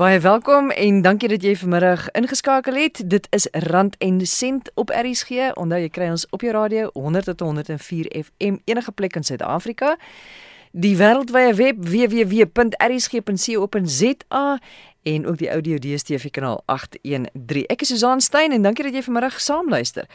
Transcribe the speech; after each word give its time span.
Baie 0.00 0.20
welkom 0.20 0.70
en 0.70 1.02
dankie 1.02 1.28
dat 1.28 1.42
jy 1.44 1.50
vanmiddag 1.60 2.06
ingeskakel 2.16 2.74
het. 2.80 3.02
Dit 3.04 3.26
is 3.36 3.44
Rand 3.52 3.96
en 4.00 4.26
Sent 4.26 4.70
op 4.74 4.88
RSG. 4.88 5.30
Onthou 5.60 5.80
jy 5.82 5.90
kry 5.92 6.08
ons 6.08 6.24
op 6.32 6.40
jou 6.40 6.54
radio 6.56 6.88
100 6.94 7.24
tot 7.28 7.40
104 7.44 8.08
FM 8.22 8.56
enige 8.64 8.92
plek 8.96 9.14
in 9.20 9.24
Suid-Afrika. 9.28 9.98
Die 10.72 10.96
wêreldwye 10.96 11.52
web 11.54 11.76
www.rsg.co.za 11.84 12.64
en 15.02 15.26
ook 15.26 15.38
die 15.38 15.50
audio 15.50 15.78
DStv 15.78 16.30
kanaal 16.30 16.62
813. 16.66 17.66
Ek 17.72 17.80
is 17.80 17.88
Susan 17.88 18.20
Stein 18.20 18.52
en 18.52 18.62
dankie 18.62 18.84
dat 18.84 18.94
jy 18.94 19.02
vanmiddag 19.06 19.38
saamluister. 19.40 20.08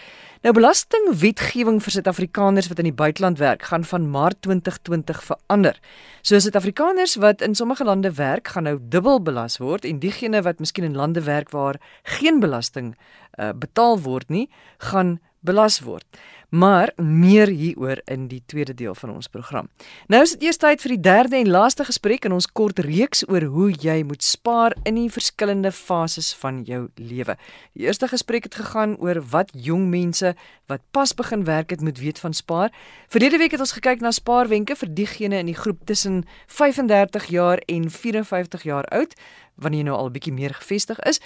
Nou 0.46 0.54
belastingwetgewing 0.54 1.80
vir 1.82 1.96
Suid-Afrikaners 1.96 2.70
wat 2.70 2.82
in 2.84 2.90
die 2.92 2.94
buiteland 2.94 3.42
werk 3.42 3.66
gaan 3.72 3.84
van 3.84 4.10
Maart 4.14 4.42
2020 4.46 5.24
verander. 5.26 5.80
So 6.22 6.38
Suid-Afrikaners 6.40 7.18
wat 7.24 7.42
in 7.42 7.56
sommige 7.56 7.84
lande 7.84 8.14
werk, 8.14 8.54
gaan 8.54 8.70
nou 8.70 8.78
dubbel 8.80 9.22
belas 9.22 9.58
word 9.58 9.86
en 9.90 10.00
diegene 10.00 10.44
wat 10.46 10.62
miskien 10.62 10.86
in 10.86 10.96
lande 10.96 11.24
werk 11.26 11.50
waar 11.50 11.82
geen 12.04 12.40
belasting 12.40 12.94
uh, 13.40 13.50
betaal 13.58 14.00
word 14.02 14.30
nie, 14.30 14.50
gaan 14.78 15.18
belas 15.46 15.80
word. 15.86 16.06
Maar 16.50 16.92
meer 17.02 17.50
hieroor 17.50 18.00
in 18.06 18.28
die 18.30 18.42
tweede 18.46 18.74
deel 18.74 18.96
van 18.96 19.12
ons 19.12 19.28
program. 19.28 19.68
Nou 20.08 20.22
is 20.24 20.36
dit 20.36 20.46
eers 20.46 20.60
tyd 20.62 20.82
vir 20.84 20.94
die 20.94 21.02
derde 21.08 21.38
en 21.40 21.50
laaste 21.50 21.84
gesprek 21.88 22.28
in 22.28 22.36
ons 22.36 22.48
kort 22.48 22.80
reeks 22.86 23.26
oor 23.28 23.48
hoe 23.52 23.72
jy 23.72 24.04
moet 24.08 24.24
spaar 24.24 24.76
in 24.86 24.96
die 25.00 25.10
verskillende 25.12 25.72
fases 25.74 26.34
van 26.40 26.62
jou 26.68 26.86
lewe. 26.96 27.36
Die 27.74 27.90
eerste 27.90 28.08
gesprek 28.08 28.48
het 28.48 28.60
gegaan 28.62 28.96
oor 29.02 29.20
wat 29.34 29.52
jong 29.54 29.90
mense 29.90 30.36
wat 30.72 30.86
pas 30.96 31.14
begin 31.14 31.44
werk 31.50 31.74
het 31.74 31.82
moet 31.82 32.00
weet 32.00 32.20
van 32.20 32.34
spaar. 32.34 32.72
Verlede 33.10 33.42
week 33.42 33.58
het 33.58 33.66
ons 33.66 33.76
gekyk 33.76 34.06
na 34.06 34.14
spaarwenke 34.16 34.78
vir 34.78 34.94
diegene 34.94 35.42
in 35.42 35.50
die 35.52 35.58
groep 35.58 35.84
tussen 35.86 36.24
35 36.48 37.26
jaar 37.34 37.62
en 37.66 37.90
54 37.92 38.64
jaar 38.64 38.86
oud, 38.94 39.14
wanneer 39.56 39.84
jy 39.84 39.90
nou 39.90 39.98
al 39.98 40.08
'n 40.08 40.16
bietjie 40.16 40.34
meer 40.34 40.54
gevestig 40.54 41.00
is. 41.00 41.20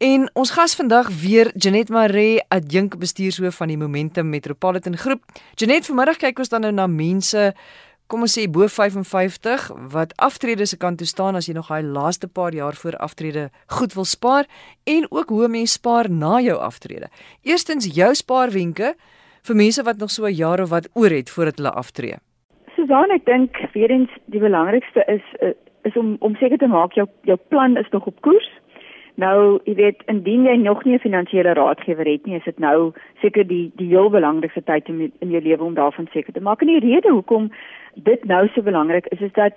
En 0.00 0.22
ons 0.32 0.50
gas 0.50 0.72
vandag 0.76 1.08
weer 1.22 1.50
Janet 1.60 1.90
Maree, 1.92 2.38
adjunk 2.48 2.94
bestuurshoof 2.98 3.58
van 3.60 3.68
die 3.68 3.76
Momentum 3.76 4.30
Metropolitan 4.32 4.96
Groep. 4.96 5.20
Janet, 5.60 5.84
vanmiddag 5.84 6.16
kyk 6.22 6.38
ons 6.40 6.48
dan 6.48 6.64
nou 6.64 6.70
na 6.72 6.86
mense 6.88 7.42
kom 8.08 8.24
ons 8.24 8.32
sê 8.38 8.46
bo 8.48 8.64
55 8.64 9.66
wat 9.92 10.14
aftrede 10.16 10.64
se 10.64 10.78
kan 10.80 10.96
toestaan 10.96 11.36
as 11.36 11.50
jy 11.50 11.54
nog 11.58 11.68
daai 11.68 11.84
laaste 11.84 12.30
paar 12.32 12.56
jaar 12.56 12.78
voor 12.80 12.96
aftrede 12.96 13.50
goed 13.76 13.92
wil 13.98 14.08
spaar 14.08 14.48
en 14.88 15.04
ook 15.10 15.28
hoe 15.28 15.52
mense 15.52 15.76
spaar 15.76 16.08
na 16.08 16.40
jou 16.40 16.56
aftrede. 16.56 17.12
Eerstens 17.44 17.92
jou 17.92 18.14
spaarwenke 18.16 18.94
vir 19.50 19.56
mense 19.62 19.84
wat 19.84 20.00
nog 20.00 20.10
so 20.10 20.24
'n 20.24 20.32
jaar 20.32 20.62
of 20.64 20.70
wat 20.70 20.88
oor 20.94 21.12
het 21.12 21.28
voordat 21.28 21.60
hulle 21.60 21.76
aftree. 21.76 22.16
Susan, 22.74 23.10
ek 23.10 23.26
dink 23.26 23.52
weer 23.74 23.90
eens 23.90 24.10
die 24.32 24.40
belangrikste 24.40 25.04
is 25.06 25.24
eh, 25.40 25.52
is 25.84 25.96
om 25.96 26.16
om 26.20 26.34
seker 26.36 26.58
te 26.58 26.66
maak 26.66 26.92
jou 26.92 27.06
jou 27.22 27.38
plan 27.48 27.76
is 27.76 27.88
nog 27.90 28.06
op 28.06 28.20
koers. 28.20 28.50
Nou, 29.20 29.58
jy 29.68 29.74
weet, 29.76 30.02
indien 30.08 30.46
jy 30.48 30.54
nog 30.56 30.84
nie 30.84 30.94
'n 30.94 31.04
finansiële 31.04 31.52
raadgewer 31.52 32.06
het 32.06 32.26
nie, 32.26 32.36
is 32.36 32.44
dit 32.44 32.58
nou 32.58 32.92
seker 33.20 33.46
die 33.46 33.72
die 33.76 33.88
heel 33.88 34.10
belangrikste 34.10 34.62
tyd 34.64 34.88
in, 34.88 35.12
in 35.20 35.30
jou 35.30 35.42
lewe 35.42 35.64
om 35.64 35.74
daarvan 35.74 36.08
seker 36.12 36.32
te 36.32 36.40
maak. 36.40 36.60
En 36.60 36.66
die 36.66 36.80
rede 36.80 37.10
hoekom 37.10 37.50
dit 37.94 38.24
nou 38.24 38.48
so 38.48 38.62
belangrik 38.62 39.06
is, 39.06 39.20
is 39.20 39.32
dat 39.32 39.52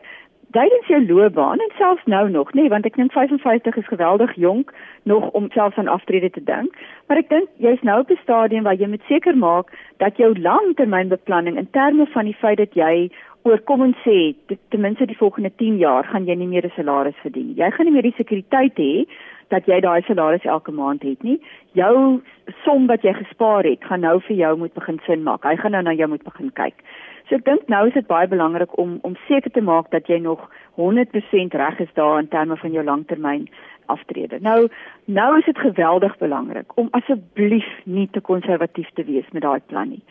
tydens 0.52 0.88
jou 0.88 1.06
loopbaan 1.06 1.60
en 1.60 1.72
selfs 1.78 2.06
nou 2.06 2.30
nog, 2.30 2.54
nê, 2.54 2.62
nee, 2.62 2.70
want 2.70 2.86
ek 2.86 2.96
dink 2.96 3.12
55 3.12 3.78
is 3.78 3.88
geweldig 3.88 4.36
jonk 4.36 4.74
nog 5.04 5.30
om 5.30 5.50
selfs 5.52 5.78
aan 5.78 5.88
aftrede 5.88 6.30
te 6.30 6.44
dink, 6.44 6.76
maar 7.08 7.18
ek 7.18 7.30
dink 7.30 7.50
jy's 7.58 7.82
nou 7.82 8.00
op 8.00 8.10
'n 8.12 8.20
stadium 8.24 8.64
waar 8.64 8.76
jy 8.82 8.88
moet 8.88 9.08
seker 9.08 9.38
maak 9.38 9.72
dat 9.98 10.18
jou 10.18 10.40
langtermynbeplanning 10.40 11.58
in 11.58 11.70
terme 11.72 12.06
van 12.06 12.26
die 12.26 12.40
feit 12.42 12.58
dat 12.58 12.74
jy 12.74 13.10
oor 13.44 13.60
kom 13.60 13.82
ons 13.82 13.98
sê 14.06 14.36
ten 14.48 14.82
minste 14.82 15.06
die 15.06 15.18
volgende 15.18 15.52
10 15.60 15.78
jaar 15.78 16.04
gaan 16.04 16.26
jy 16.26 16.36
nie 16.36 16.48
meer 16.48 16.66
'n 16.66 16.76
salaris 16.76 17.24
verdien. 17.24 17.54
Jy 17.56 17.72
gaan 17.72 17.86
nie 17.86 17.94
meer 17.94 18.08
die 18.10 18.18
sekuriteit 18.18 18.78
hê 18.78 19.06
dat 19.50 19.66
jy 19.66 19.80
daai 19.84 20.02
salaris 20.08 20.46
elke 20.46 20.72
maand 20.72 21.04
het 21.04 21.24
nie. 21.24 21.40
Jou 21.78 22.22
som 22.64 22.88
wat 22.88 23.04
jy 23.04 23.14
gespaar 23.18 23.64
het, 23.68 23.84
gaan 23.84 24.04
nou 24.06 24.20
vir 24.28 24.36
jou 24.36 24.58
moet 24.58 24.74
begin 24.74 25.00
sin 25.06 25.24
maak. 25.24 25.44
Hy 25.44 25.56
gaan 25.62 25.76
nou 25.76 25.84
na 25.84 25.94
jou 25.98 26.08
moet 26.12 26.24
begin 26.24 26.52
kyk. 26.54 26.84
So 27.30 27.40
ek 27.40 27.46
dink 27.48 27.70
nou 27.72 27.88
is 27.88 27.96
dit 27.96 28.08
baie 28.08 28.28
belangrik 28.28 28.78
om 28.78 29.00
om 29.08 29.16
seker 29.28 29.52
te 29.52 29.64
maak 29.64 29.92
dat 29.92 30.08
jy 30.12 30.20
nog 30.20 30.44
100% 30.80 31.56
reg 31.60 31.80
is 31.80 31.94
daar 31.94 32.20
in 32.20 32.28
terme 32.28 32.58
van 32.58 32.72
jou 32.72 32.84
langtermyn 32.84 33.48
aftrede. 33.86 34.40
Nou 34.42 34.68
nou 35.06 35.30
is 35.40 35.46
dit 35.46 35.58
geweldig 35.58 36.18
belangrik 36.18 36.78
om 36.78 36.92
asseblief 36.92 37.70
nie 37.84 38.08
te 38.12 38.22
konservatief 38.22 38.90
te 38.94 39.04
wees 39.04 39.30
met 39.32 39.42
daai 39.42 39.60
plan 39.68 39.90
nie. 39.90 40.04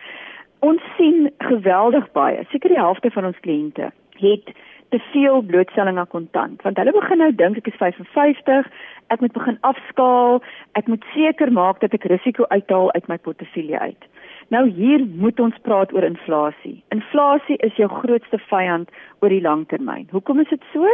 Ons 0.63 0.83
sien 0.97 1.31
geweldig 1.39 2.07
baie, 2.13 2.45
seker 2.51 2.71
die 2.71 2.79
helfte 2.79 3.11
van 3.11 3.27
ons 3.33 3.41
kliënte 3.43 3.91
het 4.23 4.55
te 4.93 5.01
veel 5.13 5.41
blootstelling 5.43 5.99
aan 5.99 6.11
kontant 6.15 6.63
want 6.63 6.81
hulle 6.81 6.95
begin 6.97 7.23
nou 7.25 7.31
dink 7.35 7.61
ek 7.61 7.71
is 7.73 7.81
55 7.81 8.73
ek 9.13 9.21
moet 9.21 9.35
begin 9.37 9.59
afskaal, 9.61 10.41
ek 10.79 10.89
moet 10.89 11.05
seker 11.13 11.53
maak 11.53 11.81
dat 11.85 11.95
ek 11.97 12.09
risiko 12.13 12.47
uithaal 12.49 12.93
uit 12.97 13.09
my 13.11 13.19
portefeulje 13.27 13.79
uit. 13.79 14.09
Nou 14.55 14.65
hier 14.73 15.05
moet 15.25 15.41
ons 15.41 15.59
praat 15.67 15.93
oor 15.97 16.07
inflasie. 16.07 16.79
Inflasie 16.95 17.59
is 17.67 17.77
jou 17.81 17.89
grootste 17.93 18.41
vyand 18.49 18.91
oor 19.21 19.33
die 19.33 19.43
lang 19.45 19.67
termyn. 19.69 20.09
Hoekom 20.13 20.41
is 20.45 20.51
dit 20.53 20.65
so? 20.73 20.89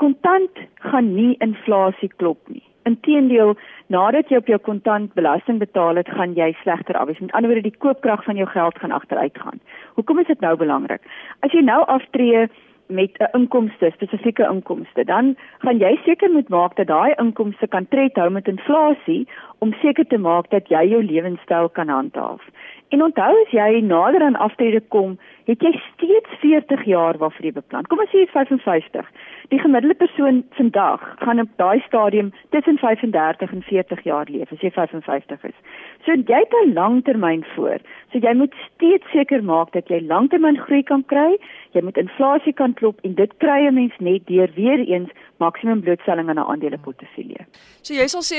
Kontant 0.00 0.60
gaan 0.80 1.12
nie 1.12 1.34
inflasie 1.44 2.08
klop 2.16 2.48
nie. 2.48 2.62
Inteendeel, 2.88 3.52
nadat 3.92 4.30
jy 4.32 4.38
op 4.40 4.48
jou 4.48 4.56
kontant 4.64 5.12
belasting 5.18 5.58
betaal 5.60 6.00
het, 6.00 6.08
gaan 6.16 6.32
jy 6.38 6.54
slegter 6.62 6.96
af. 6.96 7.12
Met 7.20 7.34
ander 7.36 7.52
woorde, 7.52 7.68
die 7.68 7.82
koopkrag 7.84 8.24
van 8.24 8.40
jou 8.40 8.48
geld 8.48 8.80
gaan 8.80 8.96
agteruit 8.96 9.36
gaan. 9.42 9.60
Hoekom 9.98 10.22
is 10.22 10.30
dit 10.32 10.40
nou 10.40 10.54
belangrik? 10.56 11.04
As 11.44 11.52
jy 11.52 11.60
nou 11.66 11.82
aftree 11.84 12.48
met 12.90 13.12
'n 13.18 13.28
inkomste, 13.38 13.90
spesifieke 13.92 14.48
inkomste, 14.50 15.04
dan 15.04 15.36
gaan 15.58 15.78
jy 15.78 16.00
seker 16.04 16.30
moet 16.30 16.48
maak 16.48 16.76
dat 16.76 16.86
daai 16.86 17.12
inkomste 17.18 17.66
kan 17.66 17.88
tred 17.88 18.16
hou 18.16 18.30
met 18.30 18.48
inflasie 18.48 19.28
om 19.58 19.72
seker 19.72 20.06
te 20.06 20.18
maak 20.18 20.50
dat 20.50 20.68
jy 20.68 20.88
jou 20.88 21.02
lewenstyl 21.04 21.68
kan 21.68 21.88
handhaaf. 21.88 22.42
En 22.88 23.02
onthou 23.02 23.34
as 23.42 23.50
jy 23.50 23.80
nader 23.80 24.22
aan 24.22 24.36
aftrede 24.36 24.80
kom, 24.88 25.18
het 25.44 25.62
jy 25.62 25.72
steeds 25.94 26.30
40 26.40 26.84
jaar 26.84 27.18
waarvoor 27.18 27.44
jy 27.44 27.52
beplan. 27.52 27.86
Kom 27.86 28.00
ons 28.02 28.10
sê 28.12 28.22
jy 28.22 28.28
is 28.28 28.34
55. 28.34 29.06
Die 29.50 29.58
gemiddelde 29.58 29.96
persoon 29.98 30.42
vandag 30.58 31.02
gaan 31.22 31.40
op 31.40 31.48
daai 31.56 31.80
stadium 31.86 32.32
tussen 32.50 32.78
35 32.78 33.52
en 33.52 33.62
40 33.62 34.02
jaar 34.04 34.26
leef 34.30 34.52
as 34.52 34.60
jy 34.60 34.70
55 34.70 35.44
is. 35.48 35.56
So 36.04 36.14
jy 36.14 36.42
het 36.44 36.54
'n 36.62 36.72
langtermyn 36.74 37.44
voor. 37.54 37.78
So 38.12 38.18
jy 38.18 38.34
moet 38.34 38.54
steeds 38.74 39.10
seker 39.12 39.42
maak 39.42 39.72
dat 39.72 39.88
jy 39.88 40.00
langtermyn 40.06 40.58
groei 40.58 40.82
kan 40.82 41.04
kry. 41.06 41.38
Jy 41.72 41.82
moet 41.82 41.96
inflasie 41.96 42.52
kan 42.52 42.74
klop 42.74 42.98
en 43.02 43.14
dit 43.14 43.32
kry 43.38 43.66
'n 43.66 43.74
mens 43.74 43.94
net 43.98 44.26
deur 44.26 44.50
weer 44.54 44.78
eens 44.78 45.10
maksimum 45.38 45.80
blootstelling 45.80 46.28
aan 46.28 46.38
'n 46.38 46.50
aandeleportefeulje. 46.50 47.46
So 47.82 47.94
jy 47.94 48.06
sal 48.06 48.22
sê 48.22 48.36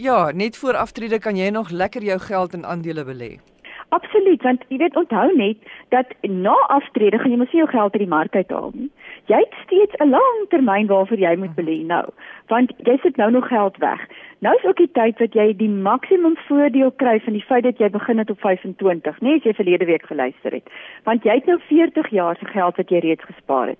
ja, 0.00 0.30
net 0.34 0.56
voor 0.56 0.76
aftrede 0.76 1.18
kan 1.18 1.36
jy 1.36 1.50
nog 1.50 1.70
lekker 1.70 2.02
jou 2.02 2.18
geld 2.18 2.54
in 2.54 2.64
aandele 2.66 3.04
belê. 3.04 3.51
Absoluut, 3.92 4.42
want 4.42 4.62
jy 4.72 4.78
weet 4.80 4.96
onthou 4.96 5.26
net 5.36 5.58
dat 5.92 6.14
na 6.24 6.54
aftrede 6.72 7.18
gaan 7.20 7.34
jy 7.34 7.36
mos 7.36 7.50
nie 7.52 7.60
jou 7.60 7.68
geld 7.68 7.92
uit 7.92 8.00
die 8.00 8.12
mark 8.12 8.36
uithaal 8.38 8.70
nie. 8.72 8.88
Jy 9.28 9.40
het 9.42 9.58
steeds 9.64 9.98
'n 10.00 10.08
lang 10.14 10.38
termyn 10.48 10.88
waarvoor 10.88 11.20
jy 11.20 11.34
moet 11.36 11.52
belê 11.58 11.76
nou, 11.86 12.06
want 12.48 12.72
jy 12.88 12.96
sit 13.02 13.16
nou 13.16 13.30
nog 13.30 13.48
geld 13.48 13.76
weg. 13.76 14.00
Nou 14.38 14.56
is 14.56 14.64
ook 14.64 14.76
die 14.76 14.90
tyd 14.92 15.18
wat 15.18 15.34
jy 15.34 15.56
die 15.56 15.68
maksimum 15.68 16.36
voordeel 16.48 16.90
kry 16.90 17.20
van 17.20 17.32
die 17.32 17.44
feit 17.44 17.64
dat 17.64 17.78
jy 17.78 17.90
begin 17.90 18.18
het 18.18 18.30
op 18.30 18.40
25, 18.40 19.20
nê, 19.20 19.24
nee, 19.28 19.36
as 19.36 19.44
jy 19.44 19.54
verlede 19.54 19.84
week 19.84 20.06
geluister 20.06 20.52
het. 20.52 20.72
Want 21.04 21.24
jy 21.24 21.34
het 21.34 21.46
nou 21.46 21.60
40 21.68 22.08
jaar 22.10 22.36
se 22.36 22.44
geld 22.44 22.76
wat 22.76 22.90
jy 22.90 22.98
reeds 22.98 23.24
gespaar 23.24 23.66
het. 23.66 23.78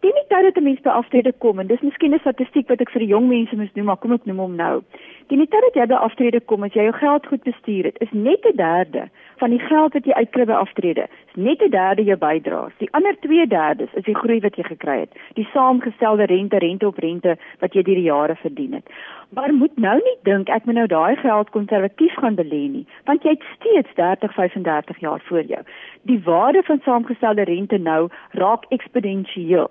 Teen 0.00 0.16
die 0.16 0.28
tyd 0.32 0.44
dat 0.46 0.56
'n 0.56 0.62
mens 0.64 0.80
by 0.80 0.88
aftrede 0.88 1.32
kom 1.38 1.58
en 1.58 1.66
dis 1.66 1.80
miskien 1.80 2.14
'n 2.14 2.18
statistiek 2.18 2.68
wat 2.68 2.80
ek 2.80 2.90
vir 2.90 3.02
jong 3.02 3.28
mense 3.28 3.56
moet 3.56 3.74
noem, 3.74 3.86
maar 3.86 3.96
kom 3.96 4.12
ek 4.12 4.24
noem 4.24 4.38
hom 4.38 4.54
nou. 4.56 4.82
Teen 5.28 5.38
die 5.38 5.48
tyd 5.48 5.60
dat 5.60 5.74
jy 5.74 5.86
by 5.86 5.94
aftrede 5.94 6.40
kom, 6.40 6.62
as 6.62 6.72
jy 6.72 6.82
jou 6.82 6.92
geld 6.92 7.26
goed 7.26 7.42
bestuur 7.42 7.84
het, 7.84 7.96
is 8.00 8.12
net 8.12 8.46
'n 8.46 8.56
derde 8.56 9.10
van 9.36 9.50
die 9.50 9.58
geld 9.58 9.92
wat 9.92 10.04
jy 10.04 10.12
uitkry 10.12 10.44
by 10.44 10.52
aftrede, 10.52 11.04
is 11.28 11.34
net 11.34 11.62
'n 11.62 11.70
derde 11.70 12.04
jou 12.04 12.16
bydraes. 12.16 12.72
Die 12.78 12.88
ander 12.92 13.14
2/3 13.20 13.88
is 13.94 14.04
die 14.04 14.14
groei 14.14 14.40
wat 14.40 14.56
jy 14.56 14.62
gekry 14.62 14.98
het, 15.00 15.12
die 15.34 15.48
saamgestelde 15.52 16.24
rente, 16.24 16.58
rente 16.58 16.86
op 16.86 16.98
rente 16.98 17.36
wat 17.58 17.74
jy 17.74 17.82
deur 17.82 17.94
die 17.94 18.08
jare 18.08 18.36
verdien 18.36 18.72
het. 18.72 18.86
Maar 19.28 19.52
moet 19.52 19.76
nou 19.76 19.96
nie 19.96 20.16
dink 20.22 20.48
ek 20.48 20.64
moet 20.64 20.74
nou 20.74 20.86
daai 20.86 21.16
geld 21.16 21.50
konservatief 21.50 22.14
gaan 22.14 22.36
belê 22.36 22.70
nie, 22.70 22.86
want 23.04 23.22
jy 23.22 23.30
het 23.30 23.44
steeds 23.56 23.94
30, 23.94 24.34
35 24.34 24.98
jaar 24.98 25.20
voor 25.20 25.42
jou. 25.42 25.62
Die 26.02 26.20
waarde 26.24 26.62
van 26.62 26.80
saamgestelde 26.84 27.44
rente 27.44 27.78
nou 27.78 28.08
raak 28.30 28.64
eksponensieel 28.68 29.70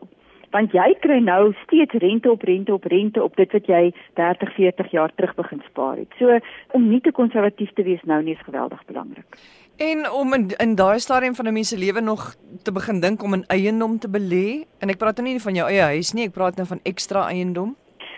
want 0.55 0.73
jy 0.73 0.87
kry 1.03 1.19
nou 1.23 1.53
steeds 1.63 1.93
rente 2.01 2.31
op 2.31 2.43
rente 2.47 2.73
op 2.73 2.83
rente 2.83 3.23
op 3.23 3.35
dit 3.35 3.51
wat 3.51 3.67
jy 3.69 3.81
30, 4.19 4.53
40 4.55 4.91
jaar 4.91 5.11
terug 5.15 5.35
begin 5.35 5.61
spaar 5.67 5.97
het. 5.97 6.13
So 6.19 6.39
om 6.77 6.89
nie 6.89 7.01
te 7.01 7.11
konservatief 7.11 7.73
te 7.77 7.83
wees 7.83 8.03
nou 8.09 8.21
nie 8.23 8.33
is 8.33 8.45
geweldig 8.47 8.81
belangrik. 8.85 9.39
En 9.77 10.09
om 10.11 10.33
in, 10.33 10.47
in 10.57 10.75
daai 10.75 10.99
stadium 10.99 11.35
van 11.35 11.47
'n 11.47 11.53
mens 11.53 11.69
se 11.69 11.77
lewe 11.77 12.01
nog 12.01 12.35
te 12.63 12.71
begin 12.71 12.99
dink 12.99 13.23
om 13.23 13.35
'n 13.35 13.45
eiendom 13.47 13.99
te 13.99 14.09
belê, 14.09 14.65
en 14.79 14.89
ek 14.89 14.97
praat 14.97 15.17
nou 15.17 15.27
nie 15.27 15.39
van 15.39 15.55
jou 15.55 15.67
eie 15.69 15.81
huis 15.81 16.13
nie, 16.13 16.25
ek 16.25 16.33
praat 16.33 16.55
nou 16.55 16.67
van 16.67 16.79
ekstra 16.83 17.27
eiendom. 17.27 17.75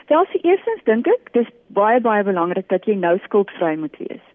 Wel, 0.08 0.26
se 0.32 0.40
eerstens 0.42 0.84
dink 0.84 1.08
ek, 1.08 1.32
dis 1.32 1.48
baie 1.68 2.02
baie 2.02 2.24
belangrik 2.24 2.68
dat 2.68 2.86
jy 2.86 2.96
nou 2.96 3.18
skuldvry 3.24 3.76
moet 3.78 3.98
wees. 3.98 4.26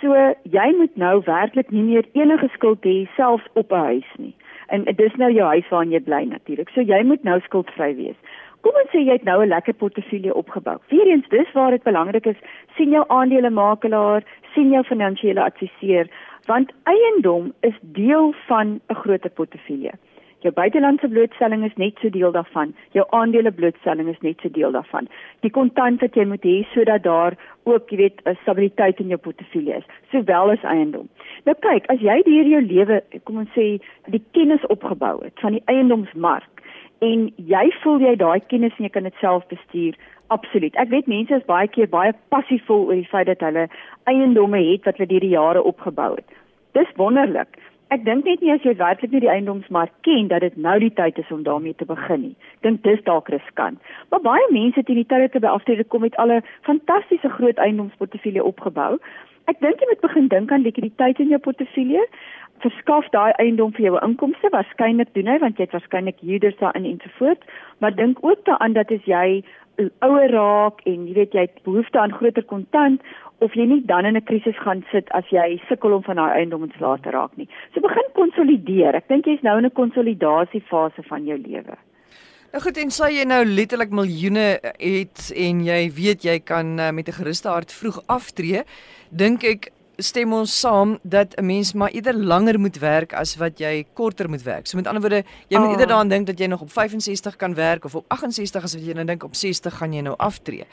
So 0.00 0.14
jy 0.42 0.74
moet 0.76 0.96
nou 0.96 1.22
werklik 1.24 1.70
nie 1.70 1.82
meer 1.82 2.04
enige 2.12 2.48
skuld 2.52 2.84
hê 2.84 3.08
selfs 3.16 3.46
op 3.54 3.72
'n 3.72 3.84
huis 3.84 4.10
nie 4.18 4.34
en 4.66 4.84
dis 4.84 5.14
nou 5.16 5.30
jou 5.32 5.46
huis 5.46 5.68
waarin 5.70 5.92
jy 5.92 6.00
bly 6.00 6.24
natuurlik. 6.24 6.70
So 6.74 6.80
jy 6.80 7.02
moet 7.02 7.24
nou 7.24 7.40
skuldvry 7.40 7.94
wees. 7.96 8.18
kom 8.66 8.74
ons 8.80 8.90
sê 8.90 8.98
jy 8.98 9.14
het 9.14 9.24
nou 9.24 9.42
'n 9.42 9.48
lekker 9.48 9.74
portefeulje 9.74 10.34
opgebou. 10.34 10.76
Weereens 10.90 11.28
dis 11.28 11.52
waar 11.54 11.70
dit 11.70 11.82
belangrik 11.82 12.26
is, 12.26 12.36
sien 12.76 12.90
jou 12.90 13.04
aandelemakelaar, 13.08 14.24
sien 14.54 14.72
jou 14.72 14.82
finansiële 14.84 15.42
adviseur, 15.42 16.08
want 16.46 16.72
eiendom 16.82 17.52
is 17.60 17.78
deel 17.80 18.34
van 18.48 18.80
'n 18.90 18.94
groter 18.94 19.30
portefeulje. 19.30 19.92
Jou 20.44 20.52
buitelandse 20.52 21.08
blootstelling 21.08 21.64
is 21.64 21.76
net 21.80 21.96
so 22.00 22.10
deel 22.12 22.32
daarvan. 22.32 22.74
Jou 22.92 23.06
aandele 23.16 23.52
blootstelling 23.52 24.08
is 24.12 24.20
net 24.20 24.40
so 24.42 24.52
deel 24.52 24.74
daarvan. 24.76 25.08
Die 25.40 25.50
kontant 25.50 26.02
wat 26.04 26.18
jy 26.18 26.26
moet 26.28 26.44
hê 26.44 26.56
sodat 26.74 27.02
daar 27.06 27.36
ook, 27.64 27.90
jy 27.90 27.96
weet, 27.96 28.20
'n 28.24 28.36
stabiliteit 28.42 29.00
in 29.00 29.08
jou 29.08 29.18
portefeulje 29.18 29.76
is, 29.76 29.86
sowel 30.10 30.50
as 30.50 30.62
eiendom. 30.62 31.08
Nou 31.44 31.56
kyk, 31.60 31.86
as 31.86 32.00
jy 32.00 32.22
deur 32.22 32.46
jou 32.46 32.60
lewe, 32.60 33.02
kom 33.24 33.38
ons 33.38 33.56
sê, 33.56 33.80
die 34.06 34.22
kennis 34.32 34.66
opgebou 34.66 35.24
het 35.24 35.40
van 35.40 35.52
die 35.52 35.62
eiendomsmark 35.66 36.56
en 37.00 37.32
jy 37.36 37.70
voel 37.82 38.00
jy 38.00 38.16
daai 38.16 38.40
kennis 38.48 38.72
en 38.78 38.84
jy 38.84 38.90
kan 38.90 39.02
dit 39.02 39.14
self 39.20 39.46
bestuur, 39.48 39.96
absoluut. 40.28 40.74
Ek 40.76 40.88
weet 40.88 41.06
mense 41.06 41.34
is 41.34 41.48
baie 41.48 41.68
keer 41.68 41.88
baie 41.88 42.14
passievol 42.28 42.86
oor 42.88 42.94
die 42.94 43.08
feit 43.10 43.26
dat 43.26 43.40
hulle 43.40 43.68
eiendomme 44.04 44.60
het 44.72 44.84
wat 44.84 44.96
hulle 44.96 45.08
deur 45.08 45.26
die 45.26 45.34
jare 45.36 45.62
opgebou 45.62 46.14
het. 46.16 46.28
Dis 46.72 46.88
wonderlik. 46.96 47.58
Ek 47.94 48.02
dink 48.02 48.24
net 48.26 48.40
nie 48.42 48.50
as 48.50 48.64
jy 48.66 48.72
werklik 48.80 49.12
nie 49.14 49.20
die 49.22 49.30
eiendomsmark 49.30 49.92
ken 50.02 50.26
dat 50.32 50.42
dit 50.42 50.56
nou 50.58 50.74
die 50.82 50.90
tyd 50.98 51.20
is 51.22 51.28
om 51.30 51.44
daarmee 51.46 51.76
te 51.78 51.86
begin 51.86 52.20
nie. 52.20 52.34
Dink 52.66 52.82
dis 52.82 53.02
dalk 53.06 53.28
riskant. 53.30 53.78
Maar 54.10 54.24
baie 54.24 54.48
mense 54.50 54.82
teen 54.82 54.98
die 54.98 55.06
tyd 55.06 55.30
dat 55.30 55.44
by 55.44 55.52
aftrede 55.54 55.84
kom 55.86 56.02
met 56.02 56.16
al 56.18 56.32
'n 56.34 56.42
fantastiese 56.66 57.30
groot 57.36 57.62
eiendomsportefeulje 57.62 58.42
opgebou. 58.42 58.98
Ek 59.46 59.60
dink 59.60 59.78
jy 59.80 59.86
moet 59.86 60.02
begin 60.02 60.26
dink 60.28 60.50
aan 60.52 60.66
likwiditeit 60.66 61.20
in 61.22 61.28
jou 61.28 61.38
portefeulje. 61.38 62.02
Verskaf 62.58 63.06
daai 63.10 63.32
eiendom 63.38 63.72
vir 63.72 63.84
jou 63.86 63.98
inkomste, 64.02 64.50
waarskynlik 64.50 65.14
doen 65.14 65.26
hy 65.26 65.38
want 65.38 65.56
jy 65.56 65.64
het 65.68 65.76
waarskynlik 65.76 66.18
huurders 66.20 66.58
daarin 66.58 66.84
ensovoorts, 66.84 67.46
maar 67.78 67.94
dink 67.94 68.18
ook 68.24 68.44
daaraan 68.44 68.72
dat 68.72 68.90
as 68.90 69.04
jy 69.04 69.44
ouer 70.00 70.30
raak 70.32 70.80
en 70.84 71.06
jy 71.06 71.14
weet 71.14 71.34
jy 71.36 71.40
het 71.46 71.62
behoefte 71.62 72.00
aan 72.00 72.12
groter 72.12 72.44
kontant 72.44 73.02
of 73.44 73.54
jy 73.54 73.66
nie 73.66 73.82
dan 73.84 74.06
in 74.06 74.16
'n 74.16 74.24
krisis 74.24 74.56
gaan 74.64 74.84
sit 74.92 75.10
as 75.12 75.24
jy 75.30 75.60
sukkel 75.68 75.92
om 75.92 76.02
van 76.02 76.16
daai 76.16 76.38
eiendom 76.38 76.68
te 76.68 76.80
laat 76.80 77.06
raak 77.06 77.36
nie. 77.36 77.48
So 77.74 77.80
begin 77.80 78.08
konsolideer. 78.14 78.94
Ek 78.94 79.08
dink 79.08 79.26
jy's 79.26 79.42
nou 79.42 79.58
in 79.58 79.66
'n 79.66 79.70
konsolidasiefase 79.70 81.02
van 81.02 81.24
jou 81.24 81.38
lewe. 81.38 81.76
Nou 82.52 82.62
goed, 82.62 82.76
en 82.76 82.88
sê 82.88 83.10
jy 83.12 83.24
nou 83.24 83.44
letterlik 83.44 83.90
miljoene 83.90 84.58
het 84.78 85.32
en 85.36 85.64
jy 85.64 85.90
weet 85.90 86.22
jy 86.24 86.38
kan 86.40 86.78
uh, 86.78 86.90
met 86.90 87.08
'n 87.08 87.12
geruste 87.12 87.48
hart 87.48 87.72
vroeg 87.72 88.00
aftree, 88.06 88.62
dink 89.10 89.44
ek 89.44 89.70
stem 89.98 90.32
ons 90.32 90.60
saam 90.60 90.98
dat 91.02 91.34
'n 91.36 91.46
mens 91.46 91.72
maar 91.72 91.90
eerder 91.90 92.14
langer 92.14 92.58
moet 92.58 92.78
werk 92.78 93.12
as 93.12 93.36
wat 93.36 93.58
jy 93.58 93.84
korter 93.94 94.28
moet 94.28 94.42
werk. 94.42 94.66
So 94.66 94.76
met 94.76 94.86
ander 94.86 95.02
woorde, 95.02 95.24
jy 95.48 95.58
moet 95.58 95.66
oh. 95.66 95.72
eerder 95.72 95.86
daaraan 95.86 96.08
dink 96.08 96.26
dat 96.26 96.38
jy 96.38 96.46
nog 96.46 96.60
op 96.60 96.70
65 96.70 97.36
kan 97.36 97.54
werk 97.54 97.84
of 97.84 97.94
op 97.94 98.04
68 98.08 98.62
as 98.62 98.74
wat 98.74 98.86
jy 98.86 98.92
nou 98.92 99.04
dink 99.04 99.24
op 99.24 99.34
60 99.34 99.76
gaan 99.76 99.92
jy 99.92 100.00
nou 100.00 100.16
aftree. 100.16 100.64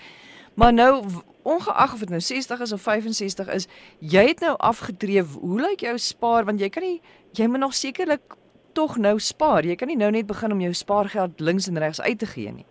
Maar 0.56 0.74
nou 0.74 1.04
ongeag 1.44 1.94
of 1.94 2.00
dit 2.00 2.10
nou 2.10 2.22
60 2.22 2.60
is 2.60 2.74
of 2.74 2.82
65 2.82 3.48
is, 3.54 3.68
jy 4.00 4.26
het 4.28 4.40
nou 4.40 4.54
afgetree. 4.58 5.24
Hoe 5.40 5.62
lyk 5.62 5.80
jou 5.80 5.98
spaar 5.98 6.46
want 6.46 6.60
jy 6.60 6.70
kan 6.70 6.84
nie 6.84 7.02
jy 7.34 7.48
moet 7.48 7.60
nog 7.60 7.74
sekerlik 7.74 8.38
tog 8.74 8.98
nou 8.98 9.20
spaar. 9.20 9.66
Jy 9.66 9.76
kan 9.76 9.90
nie 9.90 9.98
nou 9.98 10.12
net 10.12 10.28
begin 10.30 10.52
om 10.52 10.62
jou 10.62 10.74
spaargeld 10.74 11.40
links 11.40 11.68
en 11.70 11.80
regs 11.82 12.02
uit 12.02 12.20
te 12.20 12.30
gee 12.30 12.52
nie. 12.52 12.66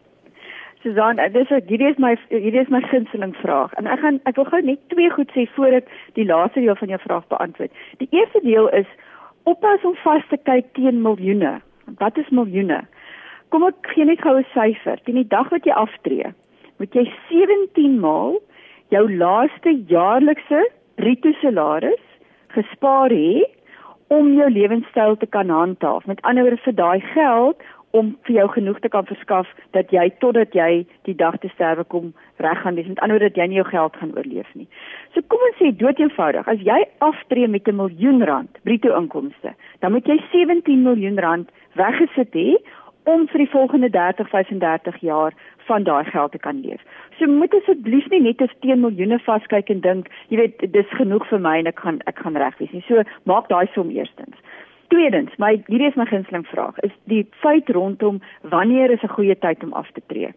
Susan, 0.82 1.20
dis 1.34 1.50
ek 1.54 1.68
hierdie 1.70 1.92
is 1.92 1.98
my 2.02 2.16
hierdie 2.32 2.62
is 2.62 2.70
my 2.74 2.80
gunsteling 2.90 3.34
vraag. 3.38 3.74
En 3.78 3.86
ek 3.86 4.02
gaan 4.02 4.18
ek 4.26 4.38
wil 4.38 4.48
gou 4.50 4.62
net 4.66 4.82
twee 4.90 5.10
goed 5.14 5.30
sê 5.34 5.46
voor 5.54 5.78
ek 5.78 5.90
die 6.18 6.26
laaste 6.26 6.62
deel 6.62 6.78
van 6.78 6.90
jou 6.90 6.98
vraag 7.04 7.28
beantwoord. 7.30 7.84
Die 8.02 8.08
eerste 8.10 8.42
deel 8.42 8.66
is 8.74 8.88
oppas 9.50 9.84
om 9.86 9.94
vas 10.02 10.26
te 10.30 10.38
kyk 10.42 10.72
teen 10.78 11.02
miljoene. 11.04 11.60
Wat 12.02 12.18
is 12.18 12.30
miljoene? 12.34 12.80
Kom 13.54 13.66
ek 13.68 13.92
gee 13.94 14.06
net 14.08 14.22
gou 14.26 14.34
'n 14.38 14.46
syfer. 14.54 14.98
Teen 15.04 15.22
die 15.22 15.28
dag 15.28 15.50
wat 15.54 15.64
jy 15.64 15.72
aftree, 15.72 16.34
moet 16.82 16.96
jy 16.98 17.04
17 17.30 18.00
maal 18.02 18.40
jou 18.90 19.02
laaste 19.06 19.70
jaarlikse 19.90 20.64
bruto 20.98 21.30
salaris 21.38 22.02
gespaar 22.56 23.14
hê 23.14 23.44
om 24.12 24.32
jou 24.34 24.48
lewenstyl 24.50 25.14
te 25.16 25.28
kan 25.30 25.48
handhaaf. 25.48 26.08
Met 26.10 26.20
ander 26.26 26.44
woorde 26.44 26.64
vir 26.64 26.76
daai 26.80 27.00
geld 27.14 27.62
om 27.96 28.10
vir 28.26 28.34
jou 28.40 28.48
genoeg 28.56 28.80
te 28.82 28.90
kan 28.92 29.06
verskaf 29.06 29.48
dat 29.76 29.94
jy 29.94 30.08
totdat 30.24 30.56
jy 30.58 30.82
die 31.06 31.14
dag 31.22 31.38
te 31.40 31.52
sterwe 31.54 31.84
kom 31.94 32.10
reg 32.42 32.60
gaan 32.64 32.76
wees. 32.76 32.90
Met 32.90 33.00
ander 33.04 33.16
woorde 33.16 33.30
dat 33.30 33.40
jy 33.40 33.48
nie 33.52 33.60
jou 33.60 33.68
geld 33.70 33.96
gaan 34.00 34.14
oorleef 34.18 34.52
nie. 34.58 34.68
So 35.14 35.22
kom 35.30 35.46
ons 35.48 35.58
sê 35.62 35.70
dood 35.76 36.02
eenvoudig, 36.02 36.48
as 36.48 36.66
jy 36.66 36.82
aftree 36.98 37.48
met 37.48 37.68
'n 37.68 37.78
miljoen 37.78 38.24
rand 38.26 38.58
bruto 38.66 38.96
inkomste, 38.98 39.54
dan 39.80 39.92
moet 39.92 40.06
jy 40.06 40.18
17 40.32 40.82
miljoen 40.82 41.18
rand 41.18 41.48
weggesit 41.76 42.34
hê 42.34 42.58
om 43.04 43.28
vir 43.28 43.38
die 43.38 43.50
volgende 43.50 43.90
30, 43.90 44.28
35 44.28 45.00
jaar 45.00 45.34
van 45.66 45.84
daai 45.84 46.04
geld 46.04 46.32
te 46.32 46.38
kan 46.38 46.60
leef. 46.60 46.80
So 47.18 47.26
moet 47.26 47.54
asseblief 47.54 48.08
nie 48.10 48.20
net 48.20 48.42
as 48.42 48.54
teen 48.60 48.80
miljoene 48.80 49.18
vaskyk 49.26 49.70
en 49.74 49.80
dink, 49.80 50.10
jy 50.28 50.40
weet, 50.42 50.64
dis 50.74 50.96
genoeg 50.98 51.26
vir 51.30 51.42
my 51.42 51.58
en 51.60 51.70
ek 51.70 51.82
gaan 51.84 52.00
ek 52.10 52.22
gaan 52.24 52.38
reg 52.38 52.58
wees 52.60 52.74
nie. 52.74 52.84
So 52.88 53.02
maak 53.30 53.48
daai 53.52 53.66
som 53.74 53.90
eerstens. 53.90 54.38
Tweedens, 54.92 55.32
my 55.40 55.54
hierdie 55.70 55.88
is 55.88 55.96
my 55.96 56.04
gunsteling 56.04 56.44
vraag, 56.50 56.78
is 56.84 56.92
die 57.08 57.22
feit 57.40 57.70
rondom 57.72 58.20
wanneer 58.54 58.90
is 58.90 59.02
'n 59.02 59.14
goeie 59.16 59.38
tyd 59.38 59.62
om 59.64 59.72
af 59.72 59.88
te 59.92 60.02
tree. 60.06 60.32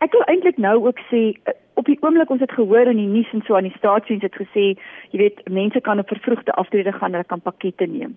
Ek 0.00 0.12
wil 0.12 0.22
eintlik 0.26 0.58
nou 0.58 0.86
ook 0.86 1.00
sê 1.10 1.34
eh, 1.44 1.52
op 1.74 1.84
die 1.84 1.98
oomblik 2.00 2.30
ons 2.30 2.40
het 2.40 2.52
gehoor 2.52 2.86
in 2.86 2.96
die 2.96 3.06
nuus 3.06 3.32
en 3.32 3.42
so 3.46 3.56
aan 3.56 3.68
die 3.68 3.78
staatsdiens 3.78 4.22
het 4.22 4.34
gesê, 4.34 4.76
jy 5.10 5.18
weet, 5.18 5.48
mense 5.50 5.80
kan 5.80 5.98
op 5.98 6.08
vervroegde 6.08 6.52
aftrede 6.52 6.92
gaan, 6.92 7.12
hulle 7.12 7.24
kan 7.24 7.40
pakkette 7.40 7.86
neem. 7.86 8.16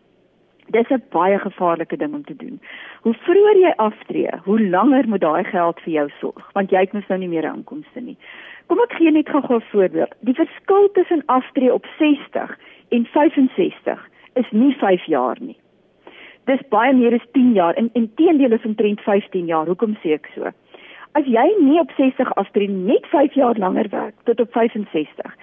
Dis 0.72 0.90
'n 0.90 1.02
baie 1.10 1.40
gevaarlike 1.40 1.98
ding 1.98 2.14
om 2.14 2.24
te 2.24 2.36
doen. 2.36 2.62
Hoe 3.02 3.14
vroeër 3.14 3.58
jy 3.58 3.74
aftree, 3.76 4.32
hoe 4.44 4.60
langer 4.70 5.08
moet 5.08 5.22
daai 5.22 5.44
geld 5.44 5.80
vir 5.80 5.94
jou 5.94 6.10
sorg, 6.20 6.52
want 6.54 6.70
jy 6.70 6.80
het 6.80 6.94
mos 6.94 7.08
nou 7.08 7.20
nie 7.20 7.28
meer 7.28 7.44
inkomste 7.44 8.02
nie. 8.02 8.18
Kom 8.68 8.80
ek 8.80 8.94
gee 8.94 9.12
net 9.12 9.30
gou 9.30 9.42
'n 9.56 9.62
voorbeeld. 9.72 10.14
Die 10.20 10.34
verskil 10.34 10.92
tussen 10.94 11.24
aftree 11.26 11.74
op 11.74 11.86
60 11.98 12.58
en 12.90 13.06
65 13.06 14.08
is 14.34 14.52
nie 14.52 14.74
5 14.74 15.04
jaar 15.06 15.38
nie. 15.40 15.58
Dis 16.46 16.62
baie 16.70 16.94
meer 16.94 17.14
as 17.14 17.28
10 17.32 17.54
jaar 17.54 17.74
en 17.74 17.90
inteendeel 17.94 18.52
is 18.52 18.66
omtrent 18.66 19.02
15 19.02 19.46
jaar. 19.46 19.66
Hoekom 19.66 19.98
sê 20.04 20.14
ek 20.14 20.30
so? 20.36 20.52
As 21.14 21.26
jy 21.26 21.48
nie 21.60 21.80
op 21.80 21.92
60 21.98 22.34
aftree 22.36 22.70
net 22.70 23.06
5 23.08 23.34
jaar 23.34 23.58
langer 23.58 23.90
werk 23.90 24.16
tot 24.24 24.40
op 24.40 24.52
65, 24.52 25.36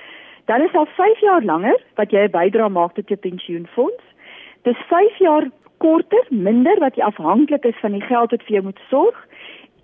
dan 0.47 0.63
is 0.63 0.75
al 0.75 0.87
5 0.87 1.21
jaar 1.21 1.43
langer 1.43 1.83
wat 1.95 2.11
jy 2.11 2.25
'n 2.25 2.31
bydrae 2.31 2.69
maak 2.69 2.95
tot 2.95 3.09
jou 3.09 3.19
pensioenfonds 3.19 4.05
Dis 4.67 4.79
5 4.91 5.19
jaar 5.23 5.47
korter, 5.79 6.27
minder 6.31 6.79
wat 6.83 6.97
jy 6.99 7.05
afhanklik 7.07 7.65
is 7.69 7.79
van 7.83 7.95
die 7.95 8.03
geld 8.03 8.33
wat 8.35 8.43
vir 8.49 8.59
jou 8.59 8.63
moet 8.67 8.81
sorg 8.91 9.19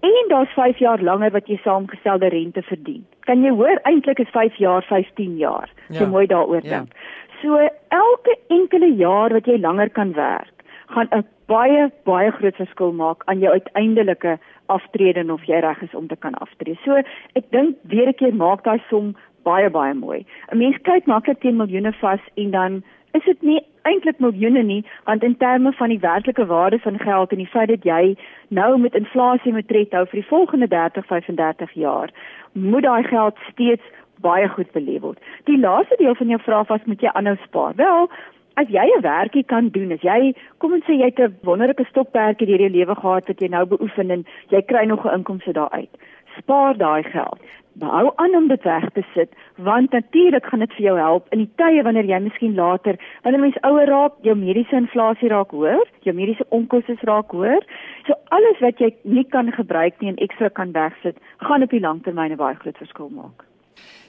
en 0.02 0.28
daar's 0.32 0.54
5 0.56 0.80
jaar 0.82 1.02
langer 1.06 1.30
wat 1.30 1.46
jy 1.46 1.60
saamgestelde 1.62 2.32
rente 2.34 2.62
verdien. 2.66 3.04
Kan 3.28 3.44
jy 3.46 3.52
hoor 3.54 3.78
eintlik 3.86 4.18
is 4.24 4.32
5 4.34 4.58
jaar 4.58 4.82
15 4.88 5.36
jaar. 5.38 5.70
Ja. 5.88 6.00
So 6.00 6.08
mooi 6.10 6.26
daaroor 6.26 6.64
ja. 6.66 6.80
dink. 6.80 6.96
Ja. 6.96 7.38
So 7.42 7.60
elke 7.94 8.36
enkele 8.48 8.90
jaar 8.98 9.30
wat 9.34 9.46
jy 9.46 9.60
langer 9.62 9.90
kan 9.90 10.12
werk, 10.18 10.66
gaan 10.94 11.08
'n 11.14 11.24
baie 11.46 11.90
baie 12.04 12.30
groot 12.30 12.56
verskil 12.56 12.92
maak 12.92 13.22
aan 13.26 13.38
jou 13.38 13.52
uiteindelike 13.52 14.38
aftrede 14.66 15.32
of 15.32 15.44
jy 15.44 15.60
reg 15.60 15.82
is 15.82 15.94
om 15.94 16.08
te 16.08 16.16
kan 16.16 16.34
aftree. 16.34 16.78
So 16.84 17.02
ek 17.38 17.50
dink 17.50 17.76
weer 17.82 18.08
'n 18.08 18.14
keer 18.14 18.34
maak 18.34 18.64
daai 18.64 18.82
som 18.90 19.14
baie 19.44 19.70
baie 19.70 19.94
mooi. 19.94 20.26
'n 20.52 20.58
Mens 20.58 20.76
kyk 20.82 21.06
maklik 21.06 21.40
teen 21.40 21.56
miljoene 21.56 21.92
vas 22.00 22.20
en 22.36 22.50
dan 22.50 22.82
is 23.14 23.24
dit 23.24 23.42
nie 23.42 23.62
eintlik 23.82 24.18
miljoene 24.18 24.62
nie 24.62 24.82
want 25.04 25.22
in 25.22 25.36
terme 25.36 25.72
van 25.72 25.88
die 25.88 26.00
werklike 26.02 26.46
waarde 26.46 26.78
van 26.78 26.98
geld 26.98 27.32
en 27.32 27.42
die 27.42 27.52
feit 27.54 27.68
dat 27.68 27.84
jy 27.84 28.16
nou 28.48 28.78
met 28.78 28.94
inflasie 28.94 29.52
moet 29.52 29.68
tred 29.68 29.92
hou 29.92 30.04
vir 30.06 30.20
die 30.20 30.28
volgende 30.28 30.68
30 30.68 31.06
35 31.06 31.72
jaar 31.72 32.14
moet 32.52 32.82
daai 32.82 33.02
geld 33.02 33.38
steeds 33.50 33.82
baie 34.22 34.48
goed 34.48 34.70
belê 34.76 35.00
word. 35.02 35.18
Die 35.50 35.58
laaste 35.58 35.96
deel 35.98 36.14
van 36.14 36.30
jou 36.30 36.40
vraag 36.42 36.68
was 36.70 36.84
moet 36.90 37.02
jy 37.02 37.10
aanhou 37.12 37.34
spaar? 37.42 37.74
Wel, 37.76 38.08
as 38.56 38.68
jy 38.68 38.86
'n 38.96 39.02
werkie 39.02 39.44
kan 39.44 39.68
doen, 39.68 39.92
as 39.92 40.02
jy 40.02 40.34
kom 40.58 40.72
ons 40.72 40.84
sê 40.84 40.98
jy 40.98 41.10
het 41.10 41.20
'n 41.20 41.36
wonderlike 41.42 41.84
stokperdjie 41.90 42.46
deur 42.46 42.60
jou 42.60 42.70
lewe 42.70 42.94
gehad 42.94 43.28
wat 43.28 43.40
jy 43.40 43.48
nou 43.48 43.64
beoefen 43.66 44.10
en 44.10 44.24
jy 44.50 44.62
kry 44.62 44.84
nog 44.84 45.04
'n 45.06 45.14
inkomste 45.18 45.52
daaruit. 45.52 45.90
Spaar 46.38 46.76
daai 46.76 47.02
geld. 47.02 47.40
Behou 47.74 48.12
aan 48.16 48.34
om 48.36 48.48
dit 48.48 48.62
weg 48.62 48.90
te 48.92 49.02
sit 49.14 49.30
want 49.56 49.92
natuurlik 49.92 50.44
gaan 50.44 50.60
dit 50.60 50.72
vir 50.72 50.84
jou 50.84 50.98
help 50.98 51.26
in 51.32 51.38
die 51.38 51.50
tye 51.56 51.82
wanneer 51.82 52.04
jy 52.04 52.18
miskien 52.20 52.54
later 52.54 52.98
wanneer 53.22 53.40
mens 53.40 53.56
ouer 53.62 53.86
raak 53.86 54.12
jou 54.22 54.34
mediese 54.36 54.76
inflasie 54.76 55.28
raak 55.28 55.50
hoër 55.50 55.86
jou 56.02 56.14
mediese 56.14 56.44
onkoste 56.48 56.96
raak 57.00 57.30
hoër. 57.30 57.64
So 58.06 58.12
alles 58.28 58.58
wat 58.60 58.78
jy 58.78 58.94
nie 59.04 59.24
kan 59.24 59.52
gebruik 59.52 60.00
nie 60.00 60.08
en 60.08 60.16
ekstra 60.16 60.48
kan 60.48 60.72
wegsit 60.72 61.16
gaan 61.38 61.62
op 61.62 61.70
die 61.70 61.80
langtermyn 61.80 62.32
'n 62.32 62.36
baie 62.36 62.54
groot 62.54 62.76
verskil 62.76 63.08
maak. 63.08 63.44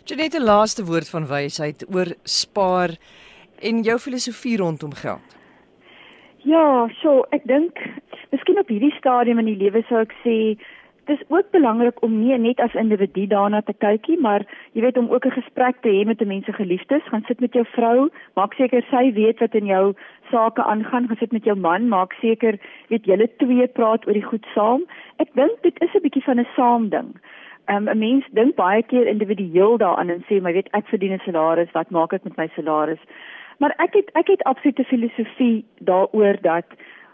Janette 0.05 0.41
laaste 0.43 0.83
woord 0.83 1.09
van 1.09 1.27
wysheid 1.27 1.85
oor 1.95 2.09
spaar 2.23 2.97
en 3.63 3.83
jou 3.83 3.97
filosofie 3.99 4.57
rondom 4.57 4.93
geld 4.93 5.39
Ja, 6.43 6.89
so 6.99 7.23
ek 7.31 7.45
dink 7.47 7.79
miskien 8.35 8.59
op 8.59 8.67
hierdie 8.67 8.95
stadium 8.97 9.39
in 9.39 9.45
die 9.45 9.59
lewe 9.61 9.83
sou 9.87 10.01
ek 10.03 10.15
sê 10.23 10.37
dis 11.07 11.21
ook 11.27 11.51
belangrik 11.51 12.01
om 12.03 12.15
nie 12.19 12.37
net 12.39 12.59
as 12.63 12.75
individu 12.79 13.25
daarna 13.27 13.61
te 13.61 13.73
kyk 13.83 14.07
nie, 14.07 14.17
maar 14.25 14.45
jy 14.75 14.83
weet 14.85 14.97
om 14.97 15.09
ook 15.11 15.25
'n 15.25 15.37
gesprek 15.39 15.81
te 15.81 15.89
hê 15.89 16.05
met 16.05 16.21
'n 16.21 16.27
mens 16.27 16.45
se 16.45 16.53
geliefdes, 16.53 17.07
gaan 17.11 17.23
sit 17.27 17.39
met 17.39 17.53
jou 17.53 17.65
vrou, 17.65 18.09
maak 18.35 18.53
seker 18.53 18.83
sy 18.91 19.11
weet 19.13 19.39
wat 19.39 19.55
in 19.55 19.65
jou 19.65 19.95
sake 20.31 20.63
aangaan, 20.63 21.07
gaan 21.07 21.17
sit 21.19 21.31
met 21.31 21.43
jou 21.43 21.55
man, 21.55 21.89
maak 21.89 22.13
seker 22.21 22.59
weet 22.89 23.05
julle 23.05 23.27
twee 23.37 23.67
praat 23.67 24.07
oor 24.07 24.13
die 24.13 24.29
goed 24.31 24.45
saam. 24.55 24.81
Ek 25.19 25.29
dink 25.33 25.61
dit 25.61 25.81
is 25.81 25.93
'n 25.95 26.01
bietjie 26.01 26.23
van 26.23 26.39
'n 26.39 26.47
saam 26.55 26.89
ding. 26.89 27.13
Um, 27.69 27.89
'n 27.89 27.99
mens 27.99 28.25
dink 28.31 28.55
baie 28.55 28.83
keer 28.83 29.07
individueel 29.07 29.77
daaraan 29.77 30.09
en 30.09 30.23
sê, 30.29 30.41
"Maar 30.41 30.53
weet 30.53 30.69
ek 30.71 30.87
verdien 30.87 31.13
'n 31.13 31.21
salaris, 31.25 31.71
wat 31.71 31.89
maak 31.89 32.13
ek 32.13 32.23
met 32.23 32.37
my 32.37 32.49
salaris?" 32.55 32.99
Maar 33.59 33.73
ek 33.77 33.93
het 33.93 34.09
ek 34.13 34.27
het 34.27 34.43
absolute 34.43 34.83
filosofie 34.83 35.65
daaroor 35.79 36.37
dat 36.41 36.65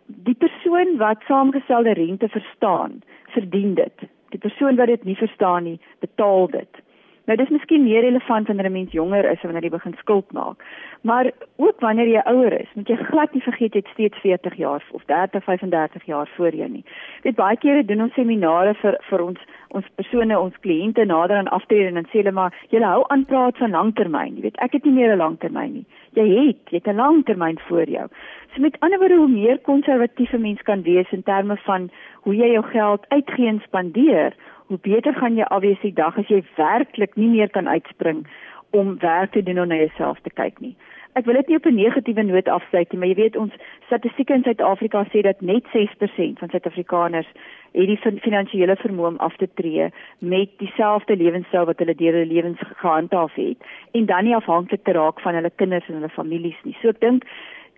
die 0.05 0.36
persoon 0.36 0.98
wat 0.98 1.24
saamgestelde 1.27 1.93
rente 1.93 2.29
verstaan, 2.29 3.01
verdien 3.27 3.74
dit. 3.74 4.10
Die 4.29 4.39
persoon 4.39 4.75
wat 4.75 4.88
dit 4.88 5.03
nie 5.03 5.17
verstaan 5.17 5.63
nie, 5.63 5.79
betaal 6.00 6.48
dit. 6.48 6.84
Nou 7.29 7.36
dis 7.38 7.51
miskien 7.53 7.84
meer 7.86 8.01
relevant 8.01 8.48
wanneer 8.48 8.65
'n 8.65 8.72
mens 8.72 8.91
jonger 8.91 9.25
is 9.31 9.41
en 9.41 9.50
wanneer 9.50 9.63
jy 9.63 9.69
begin 9.69 9.93
skuld 9.98 10.31
maak. 10.31 10.63
Maar 11.01 11.31
ook 11.55 11.79
wanneer 11.79 12.08
jy 12.08 12.22
ouer 12.25 12.53
is, 12.60 12.67
moet 12.74 12.88
jy 12.88 12.96
glad 12.96 13.34
nie 13.34 13.41
vergeet 13.41 13.74
jy 13.74 13.79
het 13.79 13.91
steeds 13.93 14.17
40 14.17 14.55
jaar 14.55 14.84
of 14.91 15.03
30, 15.05 15.43
35 15.43 16.05
jaar 16.05 16.27
voor 16.36 16.55
jou 16.55 16.69
nie. 16.69 16.84
Weet 17.22 17.36
baie 17.36 17.58
kere 17.58 17.86
doen 17.86 18.01
ons 18.01 18.13
seminare 18.13 18.74
vir 18.74 18.98
vir 19.10 19.22
ons 19.22 19.39
ons 19.67 19.86
persone, 19.96 20.39
ons 20.39 20.60
kliënte 20.60 21.05
nader 21.05 21.38
aan 21.38 21.48
aftrede 21.48 21.88
en 21.88 21.93
dan 21.93 22.05
sê 22.05 22.17
hulle 22.17 22.31
maar 22.31 22.53
jy 22.69 22.81
hou 22.81 23.03
aan 23.08 23.25
praat 23.25 23.58
van 23.58 23.72
langtermyn. 23.72 24.36
Jy 24.36 24.41
weet, 24.41 24.58
ek 24.58 24.72
het 24.72 24.86
nie 24.86 24.93
meer 24.93 25.13
'n 25.13 25.17
langtermyn 25.17 25.74
nie. 25.74 25.86
Jy 26.18 26.28
het, 26.30 26.62
jy 26.70 26.78
het 26.82 26.88
'n 26.88 26.96
langtermyn 26.96 27.60
voor 27.68 27.89
jou. 27.89 28.08
So 28.54 28.62
met 28.62 28.80
ander 28.80 29.00
woorde, 29.00 29.16
hoe 29.16 29.28
meer 29.28 29.60
konservatiewe 29.60 30.38
mens 30.38 30.62
kan 30.62 30.82
wees 30.82 31.12
in 31.12 31.24
terme 31.24 31.58
van 31.58 31.89
hoe 32.22 32.36
jy 32.36 32.51
jou 32.51 32.66
geld 32.66 33.06
uitgee 33.08 33.48
en 33.48 33.62
spandeer, 33.63 34.34
hoe 34.68 34.78
beter 34.82 35.13
gaan 35.13 35.36
jy 35.36 35.44
afwees 35.44 35.82
die 35.82 35.94
dag 35.94 36.18
as 36.18 36.28
jy 36.28 36.44
werklik 36.56 37.16
nie 37.16 37.28
meer 37.28 37.50
kan 37.50 37.68
uitspring 37.68 38.25
om 38.72 38.98
werk 39.00 39.32
te 39.32 39.44
doen 39.44 39.60
om 39.60 39.68
na 39.68 39.76
jouself 39.76 40.20
te 40.22 40.30
kyk 40.30 40.60
nie. 40.60 40.76
Ek 41.18 41.26
wil 41.26 41.36
dit 41.40 41.48
nie 41.48 41.58
op 41.58 41.66
'n 41.66 41.76
negatiewe 41.76 42.24
noot 42.24 42.48
afsluit 42.48 42.92
nie, 42.92 43.00
maar 43.00 43.08
jy 43.08 43.16
weet 43.16 43.36
ons 43.36 43.54
statistieke 43.86 44.34
in 44.34 44.44
Suid-Afrika 44.44 45.06
sê 45.12 45.22
dat 45.22 45.42
net 45.42 45.66
6% 45.74 46.40
van 46.40 46.50
Suid-Afrikaners 46.50 47.28
het 47.74 47.88
die 47.88 48.20
finansiële 48.22 48.76
vermoë 48.76 49.08
om 49.08 49.18
af 49.18 49.36
te 49.36 49.50
tree 49.54 49.90
met 50.20 50.50
dieselfde 50.58 51.16
lewenstyl 51.16 51.66
wat 51.66 51.80
hulle 51.80 51.96
deur 51.96 52.14
hulle 52.14 52.34
lewens 52.34 52.60
gehandhaaf 52.60 53.34
het 53.36 53.58
en 53.92 54.06
dan 54.06 54.24
nie 54.24 54.36
afhanklik 54.36 54.84
te 54.84 54.92
raak 54.92 55.20
van 55.20 55.34
hulle 55.34 55.52
kinders 55.56 55.88
en 55.88 55.94
hulle 55.94 56.10
families 56.10 56.62
nie. 56.64 56.78
So 56.82 56.90
ek 56.90 57.00
dink 57.00 57.24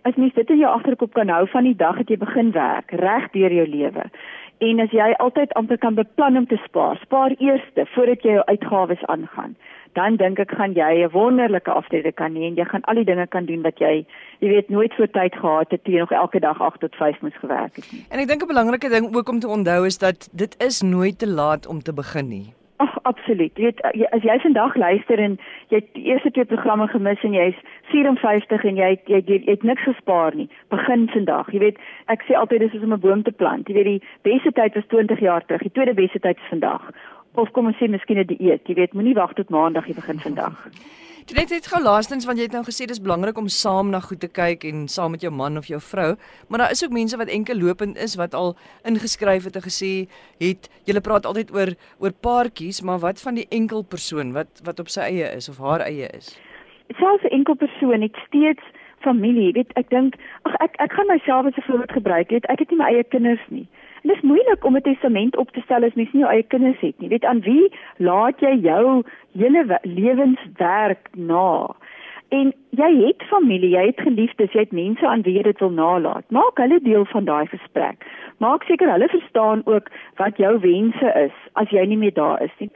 as 0.03 0.15
mens 0.15 0.33
dit 0.33 0.49
in 0.49 0.57
jou 0.57 0.71
agterkop 0.71 1.13
kan 1.13 1.29
hou 1.29 1.47
van 1.47 1.63
die 1.63 1.75
dag 1.75 1.97
dat 1.97 2.09
jy 2.09 2.17
begin 2.17 2.51
werk, 2.51 2.91
reg 2.91 3.31
deur 3.31 3.51
jou 3.51 3.67
lewe, 3.67 4.03
En 4.61 4.77
as 4.83 4.91
jy 4.93 5.07
altyd 5.17 5.53
amper 5.57 5.79
kan 5.81 5.95
beplan 5.97 6.37
om 6.37 6.45
te 6.45 6.57
spaar, 6.67 6.99
spaar 7.01 7.33
eers 7.41 7.63
voordat 7.95 8.21
jy 8.21 8.35
jou 8.35 8.43
uitgawes 8.45 9.05
aangaan. 9.09 9.55
Dan 9.93 10.15
dink 10.15 10.39
ek 10.39 10.51
gaan 10.55 10.73
jy 10.73 11.03
'n 11.03 11.11
wonderlike 11.11 11.71
aftrede 11.71 12.11
kan 12.11 12.35
hê 12.35 12.47
en 12.47 12.55
jy 12.55 12.65
gaan 12.65 12.87
al 12.87 12.95
die 12.95 13.09
dinge 13.09 13.27
kan 13.27 13.45
doen 13.45 13.61
wat 13.61 13.79
jy 13.79 14.05
jy 14.39 14.47
weet 14.47 14.69
nooit 14.69 14.93
voor 14.95 15.11
tyd 15.11 15.35
gehad 15.35 15.71
het 15.71 15.83
toe 15.83 15.93
jy 15.93 15.99
nog 15.99 16.11
elke 16.11 16.39
dag 16.39 16.61
8 16.61 16.79
tot 16.79 16.95
5 16.95 17.21
moes 17.21 17.37
gewerk 17.39 17.75
het 17.75 17.91
nie. 17.91 18.05
En 18.09 18.19
ek 18.19 18.27
dink 18.27 18.43
'n 18.43 18.47
belangrike 18.47 18.89
ding 18.89 19.15
ook 19.15 19.29
om 19.29 19.39
te 19.39 19.47
onthou 19.47 19.85
is 19.85 19.97
dat 19.97 20.29
dit 20.31 20.55
is 20.63 20.81
nooit 20.81 21.19
te 21.19 21.27
laat 21.27 21.67
om 21.67 21.81
te 21.81 21.93
begin 21.93 22.27
nie. 22.27 22.53
Ag 22.81 23.03
absoluut. 23.03 23.51
Jy 23.57 23.63
weet 23.63 23.81
as 24.11 24.23
jy 24.25 24.39
vandag 24.39 24.75
luister 24.75 25.19
en 25.19 25.37
jy 25.69 25.75
het 25.75 25.93
die 25.93 26.03
eerste 26.09 26.31
twee 26.31 26.45
programme 26.45 26.87
gemis 26.87 27.21
en 27.27 27.33
jy's 27.33 27.57
54 27.91 28.63
en 28.63 28.75
jy 28.75 28.89
het, 28.95 29.03
jy, 29.05 29.21
jy, 29.27 29.37
jy 29.45 29.51
het 29.51 29.63
niks 29.63 29.83
gespaar 29.83 30.35
nie. 30.35 30.49
Begin 30.73 31.09
vandag. 31.13 31.51
Jy 31.53 31.59
weet, 31.59 31.77
ek 32.07 32.25
sê 32.25 32.33
altyd 32.39 32.59
dis 32.59 32.71
soos 32.71 32.87
om 32.87 32.93
'n 32.93 32.99
boom 32.99 33.23
te 33.23 33.31
plant. 33.31 33.67
Jy 33.67 33.75
weet 33.75 33.85
die 33.85 34.03
beste 34.23 34.51
tyd 34.51 34.73
was 34.73 34.87
20 34.87 35.19
jaar 35.19 35.45
terug. 35.45 35.61
Die 35.61 35.71
tweede 35.77 35.93
beste 35.93 36.19
tyd 36.19 36.37
is 36.37 36.49
vandag. 36.49 36.89
Of 37.35 37.51
kom 37.51 37.65
ons 37.65 37.77
sê 37.79 37.87
miskien 37.87 38.19
'n 38.19 38.27
dieet. 38.27 38.67
Jy 38.67 38.75
weet, 38.75 38.93
moenie 38.93 39.13
wag 39.15 39.33
tot 39.33 39.49
maandag 39.49 39.87
jy 39.87 39.93
begin 39.93 40.19
vandag. 40.19 40.57
Jy 41.29 41.35
net 41.37 41.51
het 41.53 41.67
gou 41.69 41.79
laastens 41.79 42.25
want 42.25 42.39
jy 42.39 42.47
het 42.47 42.55
nou 42.55 42.63
gesê 42.65 42.87
dis 42.89 42.99
belangrik 42.99 43.37
om 43.37 43.47
saam 43.47 43.91
na 43.93 43.99
goed 44.01 44.19
te 44.19 44.27
kyk 44.27 44.63
en 44.65 44.87
saam 44.89 45.11
met 45.11 45.21
jou 45.21 45.31
man 45.31 45.57
of 45.57 45.67
jou 45.69 45.79
vrou, 45.79 46.15
maar 46.49 46.59
daar 46.59 46.71
is 46.71 46.83
ook 46.83 46.91
mense 46.91 47.17
wat 47.17 47.29
enkel 47.29 47.55
lopend 47.61 47.97
is 47.97 48.15
wat 48.17 48.33
al 48.33 48.55
ingeskryf 48.83 49.43
het 49.43 49.55
en 49.55 49.61
gesê 49.61 50.09
het 50.41 50.67
jy 50.89 50.99
praat 50.99 51.25
altyd 51.29 51.53
oor 51.53 51.71
oor 51.99 52.11
paartjies, 52.11 52.81
maar 52.81 52.99
wat 52.99 53.21
van 53.21 53.37
die 53.37 53.45
enkel 53.49 53.83
persoon 53.83 54.33
wat 54.33 54.49
wat 54.65 54.79
op 54.79 54.89
sy 54.89 55.01
eie 55.01 55.29
is 55.37 55.49
of 55.49 55.61
haar 55.61 55.85
eie 55.85 56.09
is? 56.17 56.33
Selfs 56.97 57.23
'n 57.23 57.35
enkel 57.37 57.55
persoon 57.55 58.01
het 58.01 58.17
steeds 58.27 58.63
familie. 59.01 59.53
Weet 59.53 59.71
ek 59.75 59.89
dink 59.89 60.15
ag 60.41 60.55
ek 60.59 60.75
ek 60.79 60.91
gaan 60.91 61.07
myself 61.07 61.45
as 61.45 61.57
'n 61.57 61.67
voorbeeld 61.69 61.91
gebruik. 61.91 62.29
Weet 62.29 62.49
ek 62.49 62.59
het 62.59 62.69
nie 62.69 62.77
my 62.77 62.89
eie 62.91 63.03
kinders 63.03 63.45
nie. 63.49 63.67
Dit 64.01 64.15
is 64.15 64.21
moeilik 64.21 64.65
om 64.65 64.75
'n 64.75 64.81
testament 64.81 65.37
op 65.37 65.51
te 65.51 65.61
stel 65.61 65.83
as 65.83 65.93
mens 65.93 66.11
nie 66.11 66.21
jou 66.21 66.31
eie 66.33 66.43
kinders 66.43 66.79
het 66.79 66.99
nie. 66.99 67.09
Weet 67.09 67.25
aan 67.25 67.41
wie 67.41 67.71
laat 67.97 68.39
jy 68.39 68.55
jou 68.61 69.03
hele 69.37 69.79
lewenswerk 69.81 71.09
na? 71.15 71.75
En 72.29 72.53
jy 72.69 73.05
het 73.05 73.23
familie, 73.23 73.69
jy 73.69 73.85
het 73.85 73.99
geliefdes, 73.99 74.51
jy 74.51 74.59
het 74.59 74.71
mense 74.71 75.07
aan 75.07 75.21
wie 75.21 75.35
jy 75.35 75.43
dit 75.43 75.59
wil 75.59 75.71
nalaat. 75.71 76.23
Maak 76.29 76.57
hulle 76.57 76.79
deel 76.81 77.05
van 77.05 77.25
daai 77.25 77.45
gesprek. 77.47 78.05
Maak 78.37 78.63
seker 78.63 78.91
hulle 78.91 79.07
verstaan 79.07 79.61
ook 79.65 79.89
wat 80.15 80.37
jou 80.37 80.59
wense 80.59 81.13
is 81.25 81.35
as 81.53 81.69
jy 81.69 81.85
nie 81.85 81.97
meer 81.97 82.13
daar 82.13 82.41
is 82.41 82.55
nie 82.57 82.71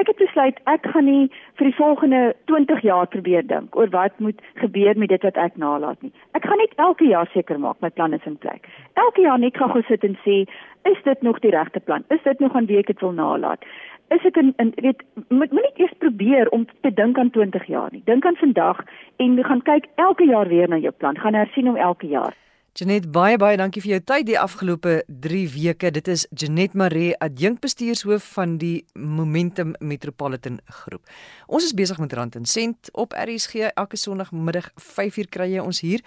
ek 0.00 0.10
het 0.10 0.18
besluit 0.18 0.58
ek 0.70 0.86
gaan 0.92 1.06
nie 1.08 1.30
vir 1.58 1.68
die 1.68 1.76
volgende 1.78 2.20
20 2.50 2.82
jaar 2.82 3.06
probeer 3.06 3.46
dink 3.46 3.76
oor 3.78 3.90
wat 3.94 4.18
moet 4.18 4.42
gebeur 4.62 4.98
met 4.98 5.12
dit 5.14 5.22
wat 5.22 5.38
ek 5.40 5.56
nalat 5.60 6.02
nie. 6.02 6.12
Ek 6.38 6.46
gaan 6.46 6.60
net 6.62 6.74
elke 6.82 7.06
jaar 7.08 7.30
seker 7.32 7.60
maak 7.62 7.80
my 7.80 7.90
planne 7.90 8.18
is 8.18 8.28
in 8.30 8.36
plek. 8.36 8.68
Elke 9.06 9.24
jaar 9.26 9.38
net 9.38 9.56
gaan 9.56 9.74
gesit 9.76 10.04
en 10.04 10.18
sê, 10.26 10.44
is 10.90 11.02
dit 11.04 11.22
nog 11.22 11.40
die 11.40 11.54
regte 11.54 11.80
plan? 11.80 12.04
Is 12.10 12.22
dit 12.24 12.40
nog 12.40 12.54
aan 12.54 12.66
wie 12.66 12.78
ek 12.82 12.92
dit 12.92 13.00
wil 13.00 13.14
nalat? 13.16 13.64
Is 14.12 14.22
dit 14.22 14.36
in 14.36 14.52
in 14.58 14.72
weet 14.76 15.02
moet 15.28 15.52
moet 15.52 15.62
net 15.62 15.78
eers 15.80 15.98
probeer 15.98 16.50
om 16.50 16.66
te 16.82 16.92
dink 16.92 17.18
aan 17.18 17.30
20 17.30 17.66
jaar 17.66 17.90
nie. 17.92 18.02
Dink 18.04 18.26
aan 18.26 18.36
vandag 18.36 18.84
en 19.16 19.44
gaan 19.44 19.62
kyk 19.62 19.86
elke 19.94 20.26
jaar 20.26 20.48
weer 20.48 20.68
na 20.68 20.76
jou 20.76 20.92
plan. 20.92 21.18
Gaan 21.18 21.34
hersien 21.34 21.66
hom 21.66 21.76
elke 21.76 22.06
jaar. 22.06 22.34
Janet 22.74 23.04
baie 23.14 23.36
baie 23.38 23.54
dankie 23.54 23.78
vir 23.84 23.92
jou 23.92 24.00
tyd 24.02 24.24
die 24.26 24.34
afgelope 24.34 24.96
3 25.06 25.42
weke. 25.52 25.92
Dit 25.94 26.08
is 26.10 26.24
Janet 26.34 26.72
Maree, 26.74 27.12
adjunkbestuurshoof 27.22 28.24
van 28.34 28.56
die 28.58 28.80
Momentum 28.98 29.76
Metropolitan 29.78 30.56
Groep. 30.80 31.06
Ons 31.46 31.68
is 31.68 31.76
besig 31.78 32.00
met 32.02 32.16
Rand 32.18 32.34
en 32.34 32.48
Sent 32.50 32.90
op 32.98 33.14
RSG 33.14 33.68
elke 33.68 33.94
Sondagmiddag 33.94 34.72
5uur 34.88 35.30
kry 35.30 35.46
jy 35.52 35.62
ons 35.62 35.84
hier. 35.86 36.02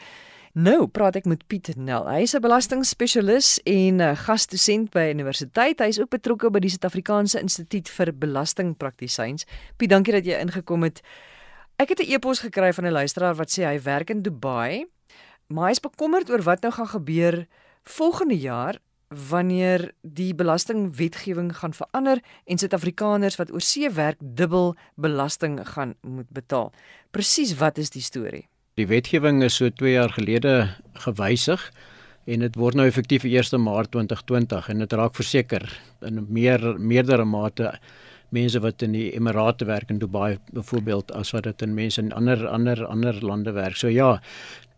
Nou 0.60 0.90
praat 0.92 1.16
ek 1.22 1.30
met 1.32 1.46
Piet 1.48 1.72
Nel. 1.78 2.04
Hy 2.04 2.28
is 2.28 2.36
'n 2.36 2.44
belastingspesialis 2.44 3.62
en 3.64 4.02
'n 4.02 4.16
gasdosent 4.28 4.92
by 4.92 5.08
universiteit. 5.16 5.80
Hy 5.80 5.88
is 5.88 6.02
ook 6.02 6.10
betrokke 6.10 6.52
by 6.52 6.60
die 6.60 6.70
Suid-Afrikaanse 6.70 7.40
Instituut 7.40 7.88
vir 7.88 8.12
Belastingpraktisyns. 8.12 9.46
Piet, 9.78 9.90
dankie 9.90 10.12
dat 10.12 10.26
jy 10.26 10.36
ingekom 10.36 10.84
het. 10.84 11.02
Ek 11.80 11.90
het 11.90 12.00
'n 12.00 12.12
e-pos 12.12 12.40
gekry 12.40 12.74
van 12.74 12.86
'n 12.86 12.92
luisteraar 12.92 13.36
wat 13.36 13.48
sê 13.50 13.64
hy 13.64 13.80
werk 13.80 14.10
in 14.10 14.22
Dubai 14.22 14.86
maar 15.48 15.70
hy 15.70 15.78
is 15.78 15.84
bekommerd 15.84 16.30
oor 16.30 16.44
wat 16.44 16.62
nou 16.66 16.74
gaan 16.76 16.92
gebeur 16.92 17.46
volgende 17.88 18.38
jaar 18.38 18.80
wanneer 19.30 19.92
die 20.02 20.34
belastingwetgewing 20.36 21.54
gaan 21.56 21.74
verander 21.74 22.20
en 22.46 22.60
Suid-Afrikaners 22.60 23.38
wat 23.40 23.52
oor 23.56 23.64
see 23.64 23.90
werk 23.90 24.20
dubbel 24.20 24.76
belasting 24.96 25.62
gaan 25.68 25.96
moet 26.02 26.28
betaal. 26.30 26.74
Presies 27.16 27.56
wat 27.62 27.78
is 27.78 27.94
die 27.96 28.04
storie? 28.04 28.48
Die 28.76 28.88
wetgewing 28.88 29.42
is 29.44 29.56
so 29.56 29.70
2 29.70 29.92
jaar 29.92 30.12
gelede 30.14 30.76
gewysig 31.06 31.64
en 32.28 32.44
dit 32.44 32.60
word 32.60 32.76
nou 32.76 32.88
effektief 32.88 33.24
1 33.24 33.56
Maart 33.64 33.94
2020 33.96 34.70
en 34.70 34.84
dit 34.84 34.94
raak 35.00 35.16
verseker 35.16 35.64
in 36.06 36.26
meer 36.28 36.76
meerdere 36.78 37.26
mate 37.26 37.78
mense 38.36 38.60
wat 38.60 38.84
in 38.84 38.92
die 38.92 39.08
Emirate 39.16 39.66
werk 39.66 39.90
in 39.90 40.02
Dubai 40.04 40.38
byvoorbeeld 40.52 41.14
as 41.16 41.32
wat 41.32 41.48
dit 41.48 41.64
in 41.64 41.74
mense 41.78 42.02
in 42.02 42.12
ander 42.12 42.44
ander 42.48 42.84
ander 42.86 43.22
lande 43.24 43.54
werk. 43.56 43.80
So 43.80 43.88
ja, 43.88 44.18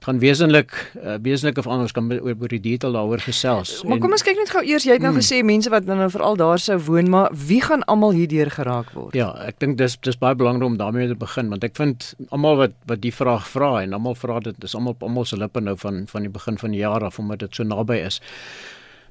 gaan 0.05 0.19
wesenlik 0.19 0.71
uh, 1.03 1.17
wesenlik 1.21 1.57
of 1.57 1.67
anders 1.67 1.91
kan 1.91 2.07
oor 2.13 2.35
oor 2.39 2.51
die 2.51 2.61
detail 2.63 2.95
daaroor 2.95 3.19
gesels. 3.23 3.81
Maar 3.83 3.99
kom 3.99 4.15
ons 4.15 4.23
kyk 4.23 4.39
net 4.39 4.51
gou 4.53 4.63
eers, 4.63 4.85
jy 4.87 4.95
het 4.95 5.03
nou 5.03 5.11
hmm. 5.11 5.21
gesê 5.21 5.41
mense 5.43 5.71
wat 5.73 5.89
nou 5.89 6.09
veral 6.09 6.39
daar 6.39 6.61
sou 6.61 6.79
woon, 6.87 7.09
maar 7.11 7.33
wie 7.35 7.59
gaan 7.61 7.83
almal 7.91 8.15
hierdeur 8.15 8.51
geraak 8.53 8.93
word? 8.95 9.17
Ja, 9.17 9.31
ek 9.45 9.59
dink 9.63 9.77
dis 9.81 9.97
dis 10.07 10.19
baie 10.19 10.37
belangrik 10.39 10.71
om 10.71 10.79
daarmee 10.79 11.11
te 11.11 11.19
begin 11.19 11.51
want 11.51 11.67
ek 11.67 11.75
vind 11.79 12.13
almal 12.29 12.59
wat 12.63 12.75
wat 12.89 13.03
die 13.03 13.13
vraag 13.13 13.47
vra 13.51 13.79
en 13.83 13.93
almal 13.97 14.15
vra 14.15 14.39
dit 14.43 14.63
is 14.63 14.75
almal 14.75 14.95
almal 15.03 15.27
se 15.27 15.39
lippe 15.39 15.61
nou 15.63 15.75
van 15.79 16.05
van 16.07 16.27
die 16.27 16.33
begin 16.33 16.57
van 16.57 16.75
die 16.75 16.83
jaar 16.83 17.03
af 17.03 17.19
omdat 17.19 17.43
dit 17.43 17.55
so 17.55 17.67
naby 17.67 17.99
is 18.07 18.21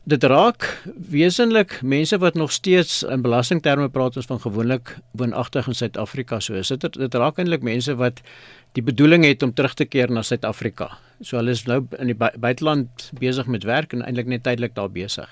dit 0.08 0.24
raak 0.24 0.64
wesenlik 1.10 1.80
mense 1.84 2.16
wat 2.18 2.34
nog 2.34 2.52
steeds 2.52 3.02
in 3.02 3.22
belastingterme 3.22 3.88
praat 3.92 4.16
ons 4.16 4.28
van 4.30 4.40
gewoonlik 4.40 4.94
woonagtig 5.20 5.68
in 5.68 5.76
Suid-Afrika. 5.76 6.40
So 6.40 6.56
is 6.56 6.72
dit 6.72 6.86
dit 6.96 7.14
raak 7.14 7.38
eintlik 7.38 7.64
mense 7.66 7.94
wat 8.00 8.22
die 8.78 8.84
bedoeling 8.84 9.26
het 9.26 9.42
om 9.44 9.52
terug 9.52 9.74
te 9.74 9.84
keer 9.84 10.10
na 10.10 10.22
Suid-Afrika. 10.22 10.90
So 11.20 11.36
hulle 11.36 11.52
is 11.52 11.66
nou 11.68 11.82
in 11.98 12.12
die 12.12 12.16
buiteland 12.16 13.10
besig 13.20 13.50
met 13.52 13.66
werk 13.68 13.92
en 13.92 14.04
eintlik 14.06 14.30
net 14.32 14.46
tydelik 14.48 14.76
daar 14.78 14.90
besig. 14.92 15.28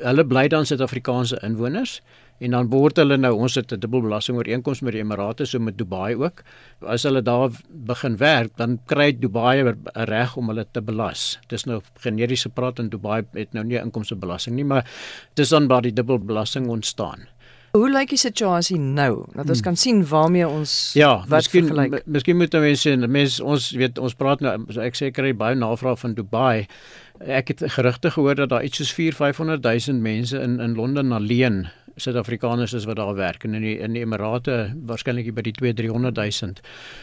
Hulle 0.00 0.24
bly 0.24 0.48
dan 0.48 0.66
Suid-Afrikaanse 0.66 1.42
inwoners 1.44 2.00
en 2.40 2.56
dan 2.56 2.68
behoort 2.72 2.96
hulle 3.00 3.18
nou 3.20 3.32
ons 3.36 3.54
het 3.54 3.72
'n 3.72 3.80
dubbelbelasting 3.80 4.36
ooreenkoms 4.38 4.80
met 4.80 4.92
die 4.92 5.02
Emirate 5.02 5.44
so 5.44 5.58
met 5.58 5.78
Dubai 5.78 6.16
ook. 6.16 6.42
As 6.80 7.02
hulle 7.02 7.22
daar 7.22 7.50
begin 7.68 8.16
werk, 8.16 8.56
dan 8.56 8.78
kry 8.86 9.12
Dubai 9.12 9.62
'n 9.62 9.76
reg 9.94 10.36
om 10.36 10.48
hulle 10.48 10.66
te 10.72 10.82
belas. 10.82 11.38
Dis 11.48 11.64
nou 11.64 11.80
generiese 12.00 12.48
praat 12.48 12.78
en 12.78 12.88
Dubai 12.88 13.22
het 13.32 13.52
nou 13.52 13.64
nie 13.64 13.78
inkomstebelasting 13.78 14.56
nie, 14.56 14.64
maar 14.64 14.84
dis 15.34 15.48
dan 15.48 15.68
waar 15.68 15.82
die 15.82 15.92
dubbelbelasting 15.92 16.68
ontstaan. 16.68 17.28
Hoe 17.70 17.86
lyk 17.90 18.10
die 18.10 18.18
situasie 18.18 18.78
nou? 18.82 19.26
Dat 19.30 19.46
ons 19.46 19.60
hmm. 19.60 19.66
kan 19.68 19.76
sien 19.78 20.00
waarmee 20.06 20.48
ons 20.48 20.90
Ja, 20.98 21.24
miskien 21.30 21.68
miskien 22.04 22.36
moet 22.36 22.52
mense 22.52 22.96
mense 23.06 23.44
ons 23.44 23.70
weet 23.70 23.98
ons 23.98 24.14
praat 24.18 24.42
nou 24.42 24.56
ek 24.82 24.98
sê 24.98 25.12
kry 25.14 25.30
baie 25.38 25.54
navraag 25.54 26.00
van 26.02 26.16
Dubai. 26.18 26.66
Ek 27.20 27.48
het 27.48 27.62
gerugte 27.76 28.10
gehoor 28.10 28.34
dat 28.34 28.48
daar 28.48 28.64
iets 28.64 28.80
soos 28.80 28.92
4 28.92 29.12
500 29.12 29.62
000 29.62 30.00
mense 30.00 30.40
in 30.40 30.60
in 30.60 30.74
Londen 30.74 31.12
alleen 31.12 31.68
Suid-Afrikaners 32.00 32.72
is 32.72 32.84
wat 32.84 32.96
daar 32.96 33.14
werk 33.14 33.44
en 33.44 33.54
in 33.54 33.62
die 33.62 33.76
in 33.78 33.92
die 33.92 34.02
Emirate 34.04 34.56
waarskynlik 34.88 35.28
by 35.36 35.44
die 35.44 35.52
2 35.52 35.74
300 35.82 36.16
000. 36.16 36.52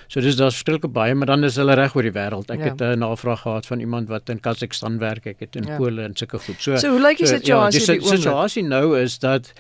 So 0.08 0.22
dis 0.22 0.38
daar's 0.40 0.58
verskillike 0.58 0.90
baie, 0.90 1.16
maar 1.16 1.30
dan 1.34 1.44
is 1.44 1.60
hulle 1.62 1.76
reg 1.78 1.96
oor 1.96 2.08
die 2.08 2.16
wêreld. 2.16 2.52
Ek 2.54 2.64
ja. 2.64 2.72
het 2.72 2.82
'n 2.82 3.00
navraag 3.00 3.42
gehad 3.42 3.66
van 3.66 3.80
iemand 3.80 4.10
wat 4.10 4.30
in 4.30 4.40
Kazakhstan 4.40 4.98
werk, 5.00 5.26
ek 5.26 5.40
het 5.40 5.56
in 5.56 5.68
ja. 5.68 5.78
Pole 5.78 6.02
en 6.02 6.16
sulke 6.16 6.40
goed. 6.40 6.62
So 6.62 6.78
So 6.78 6.90
hoe 6.90 7.02
lyk 7.02 7.18
die 7.18 7.28
situasie? 7.28 7.82
So, 7.82 7.94
ja, 7.94 8.00
die 8.00 8.18
situasie 8.18 8.64
nou 8.64 8.98
is 9.00 9.20
dat 9.20 9.54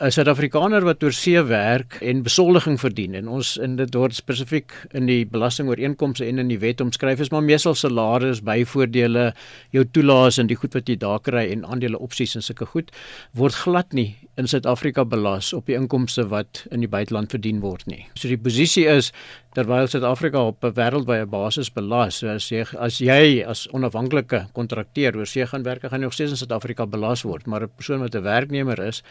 'n 0.00 0.08
Suid-Afrikaner 0.08 0.80
wat 0.80 1.02
oor 1.04 1.12
see 1.12 1.40
werk 1.44 1.98
en 2.00 2.22
besoldiging 2.24 2.78
verdien 2.80 3.14
en 3.18 3.26
ons 3.28 3.56
in 3.60 3.74
dit 3.76 3.94
word 3.94 4.14
spesifiek 4.16 4.72
in 4.96 5.04
die 5.10 5.26
belastingooreenkomste 5.28 6.24
en 6.24 6.40
in 6.40 6.48
die 6.48 6.58
wet 6.62 6.80
omskryf 6.80 7.20
is 7.20 7.28
maar 7.34 7.44
meestal 7.44 7.76
salaris, 7.76 8.40
byvoordele, 8.40 9.34
jou 9.76 9.84
toelaas 10.00 10.38
en 10.40 10.48
die 10.48 10.56
goed 10.56 10.74
wat 10.76 10.88
jy 10.88 10.96
daar 11.00 11.20
kry 11.20 11.44
en 11.52 11.64
aandele 11.68 12.00
opsies 12.00 12.36
en 12.38 12.44
sulke 12.44 12.68
goed 12.72 12.90
word 13.36 13.56
glad 13.64 13.92
nie 13.96 14.14
in 14.40 14.48
Suid-Afrika 14.48 15.04
belas 15.04 15.52
op 15.56 15.68
die 15.68 15.76
inkomste 15.76 16.24
wat 16.30 16.64
in 16.72 16.80
die 16.84 16.90
buiteland 16.90 17.32
verdien 17.34 17.60
word 17.60 17.84
nie. 17.90 18.06
So 18.16 18.30
die 18.30 18.40
posisie 18.40 18.86
is 18.88 19.10
terwyl 19.56 19.88
Suid-Afrika 19.90 20.40
op 20.46 20.64
'n 20.64 20.72
wêreldwye 20.74 21.26
basis 21.26 21.70
belas, 21.74 22.20
so 22.20 22.28
as 22.28 22.48
jy 22.50 22.64
as 22.78 23.00
jy 23.00 23.42
as 23.42 23.66
onafhanklike 23.74 24.46
kontrakteur 24.54 25.16
oor 25.16 25.26
see 25.26 25.46
gaan 25.46 25.64
werk, 25.64 25.82
gaan 25.82 26.00
jy 26.00 26.04
nog 26.04 26.12
steeds 26.12 26.30
in 26.30 26.36
Suid-Afrika 26.36 26.86
belas 26.86 27.22
word, 27.24 27.46
maar 27.46 27.62
'n 27.62 27.70
persoon 27.76 28.00
wat 28.00 28.14
'n 28.14 28.22
werknemer 28.22 28.78
is 28.78 29.02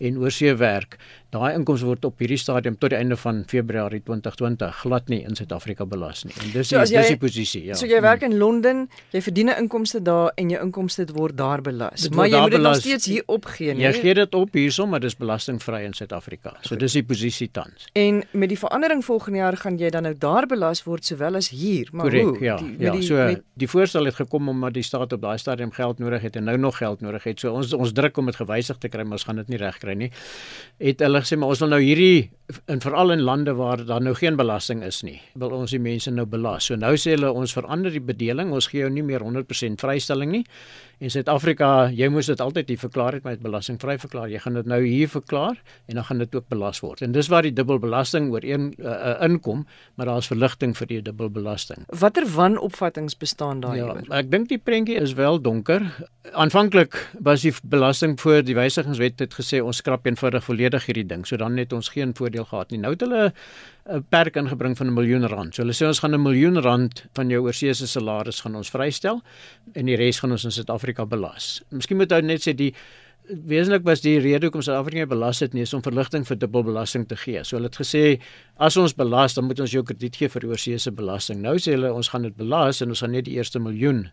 en 0.00 0.18
oor 0.18 0.30
see 0.30 0.54
werk, 0.54 0.98
daai 1.30 1.54
inkomste 1.54 1.86
word 1.86 2.04
op 2.04 2.18
hierdie 2.18 2.38
stadium 2.38 2.78
tot 2.78 2.90
die 2.90 2.98
einde 2.98 3.16
van 3.16 3.44
Februarie 3.46 4.00
2020 4.00 4.80
glad 4.80 5.08
nie 5.08 5.22
in 5.22 5.36
Suid-Afrika 5.36 5.84
belas 5.84 6.24
nie. 6.24 6.34
En 6.42 6.50
dis 6.52 6.68
so, 6.68 6.78
die, 6.78 6.94
jy, 6.94 7.00
dis 7.00 7.08
die 7.08 7.16
posisie, 7.16 7.64
ja. 7.64 7.74
So 7.74 7.86
jy 7.86 8.00
werk 8.00 8.22
in 8.22 8.38
Londen, 8.38 8.88
jy 9.12 9.20
verdien 9.20 9.50
'n 9.50 9.62
inkomste 9.62 10.02
daar 10.02 10.31
en 10.34 10.50
jou 10.52 10.60
inkomste 10.64 11.06
word 11.12 11.36
daar 11.36 11.62
belas. 11.62 12.08
Maar 12.14 12.28
jy 12.28 12.40
moet 12.40 12.54
dit 12.54 12.64
nog 12.64 12.76
steeds 12.76 13.06
hier 13.06 13.22
opgee, 13.26 13.74
nee. 13.74 13.86
Jy 13.86 13.92
gee 14.00 14.14
dit 14.14 14.34
op 14.34 14.52
hierso, 14.56 14.86
maar 14.86 15.02
dis 15.02 15.16
belastingvry 15.18 15.82
in 15.86 15.94
Suid-Afrika. 15.96 16.54
So 16.66 16.78
dis 16.80 16.96
die 16.98 17.04
posisie 17.06 17.50
tans. 17.50 17.88
En 17.98 18.22
met 18.30 18.52
die 18.52 18.58
verandering 18.58 19.04
volgende 19.04 19.42
jaar 19.42 19.56
gaan 19.56 19.78
jy 19.80 19.90
dan 19.94 20.06
nou 20.08 20.14
daar 20.18 20.46
belas 20.50 20.84
word 20.86 21.04
sowel 21.04 21.40
as 21.40 21.50
hier, 21.52 21.88
maar 21.92 22.08
Correct, 22.08 22.28
hoe? 22.28 22.44
Ja, 22.44 22.56
die, 22.56 22.74
ja. 22.78 22.92
Die, 22.92 23.02
so 23.06 23.16
met... 23.16 23.42
die 23.58 23.68
voorstel 23.68 24.10
het 24.10 24.18
gekom 24.20 24.48
omdat 24.48 24.76
die 24.78 24.86
staat 24.86 25.12
op 25.12 25.22
daai 25.22 25.38
stadium 25.38 25.72
geld 25.72 25.98
nodig 25.98 26.22
het 26.22 26.36
en 26.36 26.44
nou 26.44 26.56
nog 26.58 26.76
geld 26.76 27.00
nodig 27.00 27.24
het. 27.24 27.40
So 27.40 27.52
ons 27.52 27.72
ons 27.72 27.92
druk 27.92 28.16
om 28.18 28.30
dit 28.30 28.36
gewysig 28.36 28.78
te 28.78 28.88
kry, 28.92 29.02
maar 29.02 29.20
ons 29.20 29.28
gaan 29.28 29.40
dit 29.42 29.52
nie 29.52 29.60
regkry 29.60 29.96
nie. 29.98 30.12
Het 30.82 31.02
hulle 31.04 31.24
gesê 31.24 31.38
maar 31.38 31.54
ons 31.54 31.64
wil 31.64 31.74
nou 31.74 31.82
hierdie 31.82 32.30
in 32.66 32.80
veral 32.80 33.12
in 33.12 33.20
lande 33.20 33.54
waar 33.54 33.84
daar 33.86 34.02
nou 34.02 34.14
geen 34.14 34.36
belasting 34.36 34.82
is 34.84 35.00
nie, 35.02 35.20
wil 35.34 35.50
ons 35.56 35.72
die 35.72 35.80
mense 35.80 36.10
nou 36.10 36.26
belas. 36.28 36.68
So 36.68 36.76
nou 36.76 36.94
sê 37.00 37.16
hulle 37.16 37.30
ons 37.32 37.54
verander 37.56 37.92
die 37.94 38.02
bedeling, 38.02 38.52
ons 38.52 38.68
gee 38.70 38.82
jou 38.84 38.90
nie 38.92 39.04
meer 39.06 39.24
100% 39.24 39.80
vrystelling 39.80 40.21
nie. 40.28 40.44
In 41.02 41.10
Suid-Afrika, 41.10 41.88
jy 41.90 42.06
moes 42.14 42.28
dit 42.30 42.40
altyd 42.40 42.68
hier 42.70 42.78
verklaar 42.78 43.16
het 43.16 43.24
met 43.26 43.40
belastingvry 43.42 43.96
verklaar. 43.98 44.28
Jy 44.30 44.38
gaan 44.44 44.54
dit 44.54 44.68
nou 44.70 44.78
hier 44.84 45.08
verklaar 45.10 45.56
en 45.90 45.98
dan 45.98 46.04
gaan 46.06 46.22
dit 46.22 46.34
ook 46.38 46.46
belas 46.52 46.78
word. 46.84 47.02
En 47.02 47.12
dis 47.12 47.26
waar 47.32 47.42
die 47.42 47.52
dubbelbelasting 47.52 48.28
oor 48.30 48.46
een 48.46 48.68
uh, 48.78 48.86
uh, 48.86 49.16
inkom, 49.26 49.64
maar 49.98 50.06
daar's 50.06 50.30
verligting 50.30 50.76
vir 50.78 50.90
die 50.92 51.00
dubbelbelasting. 51.02 51.88
Watter 51.98 52.28
wanopvattinge 52.36 53.10
bestaan 53.18 53.64
daar 53.64 53.74
ja, 53.74 53.82
hieroor? 53.82 54.06
Ek 54.14 54.30
dink 54.30 54.46
die 54.52 54.60
prentjie 54.62 55.00
is 55.02 55.16
wel 55.18 55.42
donker. 55.42 55.82
Aanvanklik 56.38 56.94
was 57.18 57.42
die 57.42 57.54
belasting 57.66 58.14
voor 58.22 58.46
die 58.46 58.54
wysigingswet 58.54 59.26
het 59.26 59.34
gesê 59.34 59.58
ons 59.58 59.82
skrap 59.82 60.06
eenvoudig 60.06 60.46
volledig 60.46 60.86
hierdie 60.86 61.08
ding. 61.10 61.26
So 61.26 61.36
dan 61.36 61.58
het 61.58 61.74
ons 61.74 61.90
geen 61.90 62.14
voordeel 62.14 62.46
gehad 62.46 62.70
nie. 62.70 62.78
Nou 62.78 62.94
het 62.94 63.02
hulle 63.02 63.32
'n 63.90 64.04
perk 64.08 64.36
ingebring 64.36 64.76
van 64.76 64.86
'n 64.86 64.94
miljoen 64.94 65.26
rand. 65.26 65.54
So 65.54 65.62
hulle 65.62 65.74
sê 65.74 65.86
ons 65.86 65.98
gaan 65.98 66.14
'n 66.14 66.22
miljoen 66.22 66.60
rand 66.62 67.04
van 67.14 67.28
jou 67.28 67.42
oorseese 67.42 67.86
salaris 67.86 68.40
gaan 68.40 68.54
ons 68.54 68.70
vrystel 68.70 69.22
en 69.74 69.86
die 69.86 69.96
res 69.96 70.20
gaan 70.20 70.30
ons 70.30 70.44
in 70.44 70.50
Suid-Afrika 70.50 71.04
belas. 71.06 71.62
Miskien 71.70 71.96
moet 71.96 72.12
ou 72.12 72.22
net 72.22 72.40
sê 72.40 72.54
die 72.54 72.74
wesentlik 73.28 73.84
was 73.84 74.00
die 74.00 74.18
rede 74.18 74.46
hoekom 74.46 74.62
Suid-Afrika 74.62 75.06
belas 75.06 75.40
het 75.40 75.52
nie 75.52 75.62
is 75.62 75.74
om 75.74 75.82
verligting 75.82 76.26
vir 76.26 76.38
dubbelbelasting 76.38 77.08
te 77.08 77.16
gee. 77.16 77.44
So 77.44 77.56
hulle 77.56 77.68
het 77.70 77.76
gesê 77.76 78.20
as 78.56 78.76
ons 78.76 78.94
belas, 78.94 79.34
dan 79.34 79.44
moet 79.44 79.60
ons 79.60 79.72
jou 79.72 79.82
krediet 79.82 80.16
gee 80.16 80.28
vir 80.28 80.40
die 80.40 80.48
oorseese 80.48 80.90
belasting. 80.90 81.40
Nou 81.40 81.56
sê 81.58 81.72
hulle 81.72 81.92
ons 81.92 82.08
gaan 82.08 82.22
dit 82.22 82.36
belas 82.36 82.82
en 82.82 82.88
ons 82.88 83.00
gaan 83.00 83.10
net 83.10 83.24
die 83.24 83.34
eerste 83.34 83.58
miljoen 83.58 84.08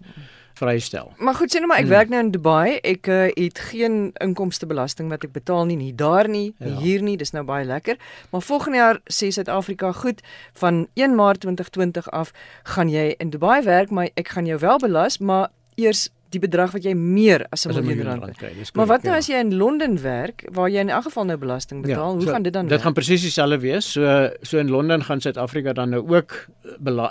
vrystel. 0.59 1.13
Maar 1.17 1.37
goed, 1.39 1.53
sê 1.53 1.61
nou 1.61 1.69
maar 1.71 1.81
ek 1.81 1.87
hmm. 1.87 1.95
werk 1.95 2.11
nou 2.13 2.21
in 2.25 2.31
Dubai. 2.35 2.77
Ek 2.83 3.07
uh, 3.07 3.21
het 3.33 3.61
geen 3.71 3.97
inkomstebelasting 4.23 5.09
wat 5.13 5.23
ek 5.27 5.33
betaal 5.35 5.65
nie, 5.69 5.79
nie 5.79 5.93
daar 5.95 6.29
nie, 6.29 6.51
ja. 6.59 6.75
hier 6.83 7.03
nie. 7.05 7.17
Dis 7.19 7.33
nou 7.35 7.45
baie 7.47 7.65
lekker. 7.67 7.99
Maar 8.33 8.45
volgende 8.45 8.81
jaar 8.81 9.01
sê 9.07 9.31
Suid-Afrika, 9.33 9.91
goed, 10.03 10.23
van 10.59 10.85
1 10.99 11.15
Maart 11.15 11.43
2020 11.47 12.11
af 12.11 12.33
gaan 12.75 12.91
jy 12.91 13.13
in 13.17 13.33
Dubai 13.33 13.61
werk, 13.67 13.89
maar 13.89 14.11
ek 14.19 14.35
gaan 14.35 14.49
jou 14.49 14.59
wel 14.59 14.79
belas, 14.83 15.19
maar 15.19 15.49
eers 15.79 16.09
die 16.29 16.41
bedrag 16.41 16.73
wat 16.75 16.85
jy 16.85 16.93
meer 16.93 17.45
as 17.49 17.65
'n 17.65 17.73
miljoen 17.73 18.05
rand, 18.05 18.37
kry. 18.37 18.51
Maar 18.73 18.85
wat 18.85 19.03
nou 19.03 19.13
ja. 19.13 19.17
as 19.17 19.27
jy 19.27 19.39
in 19.39 19.55
Londen 19.55 20.01
werk 20.01 20.45
waar 20.53 20.69
jy 20.69 20.79
in 20.79 20.89
elk 20.89 21.03
geval 21.03 21.25
nou 21.25 21.37
belasting 21.37 21.81
ja, 21.81 21.87
betaal? 21.87 22.09
Ja, 22.09 22.15
Hoe 22.15 22.25
so, 22.25 22.31
gaan 22.31 22.43
dit 22.43 22.53
dan? 22.53 22.61
Dit 22.63 22.71
werk? 22.71 22.81
gaan 22.81 22.93
presies 22.93 23.21
dieselfde 23.21 23.59
wees. 23.59 23.91
So 23.91 24.29
so 24.41 24.57
in 24.57 24.69
Londen 24.69 25.03
gaan 25.03 25.21
Suid-Afrika 25.21 25.73
dan 25.73 25.89
nou 25.89 26.03
ook 26.07 26.47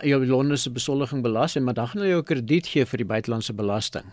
jou 0.02 0.26
Londen 0.26 0.58
se 0.58 0.70
besoldiging 0.70 1.22
belas 1.22 1.56
en 1.56 1.64
maar 1.64 1.74
dan 1.74 1.88
gaan 1.88 2.00
hulle 2.00 2.12
jou 2.12 2.22
krediet 2.22 2.66
gee 2.66 2.84
vir 2.86 2.96
die 2.96 3.06
buitelandse 3.06 3.52
belasting. 3.52 4.04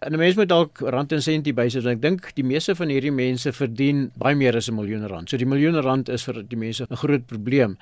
En 0.00 0.12
'n 0.12 0.18
mens 0.18 0.34
moet 0.34 0.48
dalk 0.48 0.78
rand 0.78 1.12
en 1.12 1.22
sentie 1.22 1.52
bysit. 1.52 1.86
Ek 1.86 2.00
dink 2.02 2.30
die 2.34 2.44
meeste 2.44 2.74
van 2.74 2.88
hierdie 2.88 3.12
mense 3.12 3.52
verdien 3.52 4.10
baie 4.16 4.34
meer 4.34 4.56
as 4.56 4.68
'n 4.70 4.74
miljoen 4.74 5.06
rand. 5.06 5.28
So 5.28 5.36
die 5.36 5.46
miljoen 5.46 5.80
rand 5.80 6.08
is 6.08 6.24
vir 6.24 6.42
die 6.48 6.56
mense 6.56 6.86
'n 6.88 6.96
groot 6.96 7.26
probleem. 7.26 7.76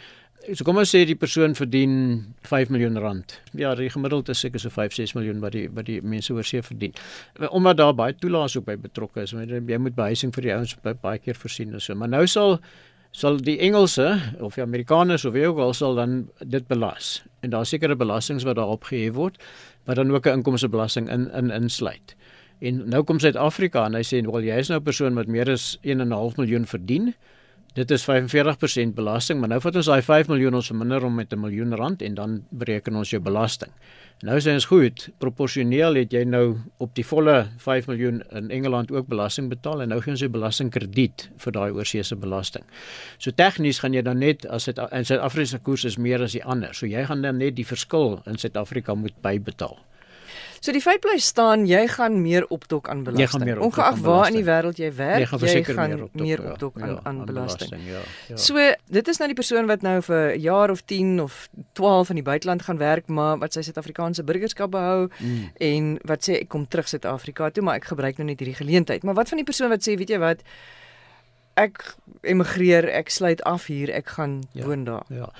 So 0.46 0.64
kom 0.64 0.78
ons 0.80 0.92
sê 0.94 1.02
die 1.04 1.16
persoon 1.18 1.52
verdien 1.58 1.94
5 2.46 2.70
miljoen 2.72 2.96
rand. 3.02 3.34
Ja, 3.58 3.74
die 3.76 3.90
gemiddeld 3.92 4.30
is 4.32 4.40
seker 4.40 4.62
so 4.62 4.72
5, 4.72 4.94
6 4.94 5.16
miljoen 5.18 5.42
wat 5.42 5.52
die 5.52 5.66
wat 5.74 5.88
die 5.88 5.98
mense 6.00 6.32
oor 6.32 6.46
see 6.46 6.62
verdien. 6.64 6.94
Omdat 7.50 7.80
daar 7.80 7.96
baie 7.98 8.14
toelaas 8.16 8.56
ook 8.56 8.68
by 8.68 8.76
betrokke 8.80 9.26
is. 9.26 9.34
Jy 9.34 9.80
moet 9.82 9.96
behuising 9.98 10.32
vir 10.36 10.46
die 10.46 10.54
ouens 10.54 10.76
baie 11.02 11.18
keer 11.18 11.36
voorsien 11.36 11.74
en 11.74 11.82
so. 11.82 11.98
Maar 11.98 12.12
nou 12.14 12.24
sal 12.26 12.60
sal 13.18 13.40
die 13.42 13.58
Engelse 13.64 14.06
of 14.44 14.54
die 14.54 14.62
Amerikaners 14.62 15.24
of 15.24 15.34
wie 15.34 15.46
ook 15.48 15.58
al 15.64 15.74
sal 15.74 15.98
dan 15.98 16.28
dit 16.44 16.66
belas. 16.68 17.18
En 17.42 17.50
daar 17.50 17.66
sekerre 17.66 17.96
belastings 17.96 18.46
wat 18.46 18.56
daarop 18.60 18.84
gehef 18.88 19.16
word 19.16 19.42
wat 19.88 19.96
dan 19.96 20.12
ook 20.14 20.26
'n 20.26 20.40
inkomstebelasting 20.40 21.10
in 21.10 21.30
in 21.32 21.50
insluit. 21.50 22.14
En 22.60 22.88
nou 22.88 23.02
kom 23.02 23.18
Suid-Afrika 23.18 23.84
en 23.86 23.94
hy 23.94 24.02
sê, 24.02 24.24
"Wel, 24.24 24.42
jy 24.42 24.58
is 24.58 24.68
nou 24.68 24.78
'n 24.78 24.84
persoon 24.84 25.14
wat 25.14 25.26
meer 25.26 25.50
as 25.50 25.78
1.5 25.82 26.36
miljoen 26.36 26.66
verdien." 26.66 27.14
Dit 27.76 27.90
is 27.90 28.02
45% 28.02 28.94
belasting, 28.96 29.40
maar 29.40 29.48
nou 29.52 29.60
vat 29.60 29.76
ons 29.76 29.86
daai 29.90 30.02
5 30.02 30.28
miljoen 30.32 30.54
ons 30.58 30.70
verminder 30.70 31.04
om 31.04 31.14
met 31.14 31.32
'n 31.32 31.40
miljoen 31.40 31.74
rand 31.76 32.02
en 32.02 32.14
dan 32.14 32.42
bereken 32.50 32.96
ons 32.96 33.10
jou 33.10 33.20
belasting. 33.22 33.70
Nou 34.18 34.40
sê 34.40 34.50
ons 34.50 34.64
goed, 34.64 35.08
proporsioneel 35.18 35.94
het 35.94 36.12
jy 36.12 36.24
nou 36.24 36.56
op 36.78 36.94
die 36.94 37.04
volle 37.06 37.46
5 37.62 37.86
miljoen 37.86 38.22
in 38.30 38.50
Engeland 38.50 38.90
ook 38.90 39.06
belasting 39.06 39.48
betaal 39.48 39.82
en 39.82 39.88
nou 39.88 40.00
gee 40.00 40.10
ons 40.10 40.20
jou 40.20 40.30
belastingkrediet 40.30 41.28
vir 41.36 41.52
daai 41.52 41.70
oorseese 41.70 42.16
belasting. 42.16 42.64
So 43.18 43.30
tegnies 43.30 43.78
gaan 43.78 43.94
jy 43.94 44.02
dan 44.02 44.18
net 44.18 44.46
as 44.46 44.64
dit 44.64 44.78
in 44.78 45.04
Suid-Afrika 45.04 45.46
se 45.46 45.58
koers 45.58 45.84
is 45.84 45.96
meer 45.96 46.22
as 46.22 46.32
die 46.32 46.44
ander. 46.44 46.74
So 46.74 46.86
jy 46.86 47.04
gaan 47.04 47.22
dan 47.22 47.38
net 47.38 47.54
die 47.56 47.66
verskil 47.66 48.20
in 48.26 48.38
Suid-Afrika 48.38 48.94
moet 48.94 49.14
bybetaal. 49.22 49.78
So 50.60 50.74
die 50.74 50.82
feit 50.82 51.00
bly 51.04 51.18
staan, 51.22 51.66
jy 51.68 51.84
gaan 51.92 52.18
meer 52.22 52.46
opdok 52.54 52.88
aan 52.90 53.04
belasting. 53.06 53.58
Ongeag 53.62 54.00
waar 54.02 54.30
in 54.30 54.38
die 54.40 54.46
wêreld 54.46 54.80
jy 54.80 54.90
werk, 54.96 55.22
jy 55.22 55.28
gaan, 55.30 55.44
jy 55.46 55.62
gaan 55.66 55.90
meer 55.90 56.02
opdok, 56.04 56.22
meer 56.24 56.42
opdok 56.52 56.78
ja, 56.78 56.84
aan, 56.84 56.94
ja, 56.94 57.00
aan 57.10 57.20
belasting. 57.28 57.70
belasting 57.70 58.08
ja, 58.28 58.34
ja. 58.34 58.40
So 58.42 58.64
dit 58.98 59.12
is 59.12 59.22
nou 59.22 59.28
die 59.30 59.38
persoon 59.38 59.70
wat 59.70 59.86
nou 59.86 59.98
vir 60.02 60.34
'n 60.34 60.40
jaar 60.40 60.70
of 60.74 60.82
10 60.84 61.20
of 61.22 61.48
12 61.72 62.10
in 62.10 62.20
die 62.22 62.26
buiteland 62.26 62.62
gaan 62.62 62.78
werk, 62.78 63.06
maar 63.06 63.38
wat 63.38 63.52
sy 63.52 63.62
Suid-Afrikaanse 63.62 64.24
burgerskap 64.24 64.70
behou 64.70 65.08
mm. 65.18 65.50
en 65.60 65.98
wat 66.02 66.26
sê 66.28 66.40
ek 66.42 66.48
kom 66.48 66.66
terug 66.66 66.88
Suid-Afrika 66.88 67.50
toe, 67.50 67.62
maar 67.62 67.76
ek 67.76 67.84
gebruik 67.94 68.18
nou 68.18 68.26
net 68.26 68.40
hierdie 68.40 68.58
geleentheid. 68.58 69.02
Maar 69.02 69.14
wat 69.14 69.28
van 69.28 69.38
die 69.38 69.46
persoon 69.46 69.70
wat 69.70 69.86
sê, 69.86 69.96
weet 69.96 70.10
jy 70.10 70.18
wat, 70.18 70.42
ek 71.54 71.94
emigreer, 72.22 72.88
ek 72.88 73.10
sluit 73.10 73.42
af 73.42 73.66
hier, 73.66 73.90
ek 73.90 74.06
gaan 74.18 74.42
ja, 74.52 74.64
woon 74.64 74.84
daar. 74.84 75.06
Ja 75.08 75.30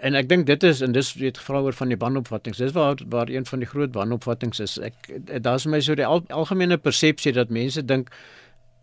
en 0.00 0.18
ek 0.18 0.28
dink 0.30 0.46
dit 0.48 0.64
is 0.68 0.80
en 0.84 0.92
dis 0.92 1.10
weet 1.18 1.38
gevra 1.40 1.60
oor 1.64 1.76
van 1.76 1.92
die 1.92 1.98
wanopvattinge. 2.00 2.58
Dis 2.60 2.74
waar 2.76 3.00
waar 3.12 3.30
een 3.32 3.46
van 3.48 3.62
die 3.64 3.68
groot 3.68 3.94
wanopvattinge 3.94 4.62
is. 4.64 4.78
Ek 4.78 5.10
daar's 5.44 5.66
my 5.66 5.80
so 5.84 5.96
die 5.98 6.06
al, 6.06 6.24
algemene 6.34 6.78
persepsie 6.78 7.32
dat 7.36 7.52
mense 7.54 7.84
dink 7.84 8.10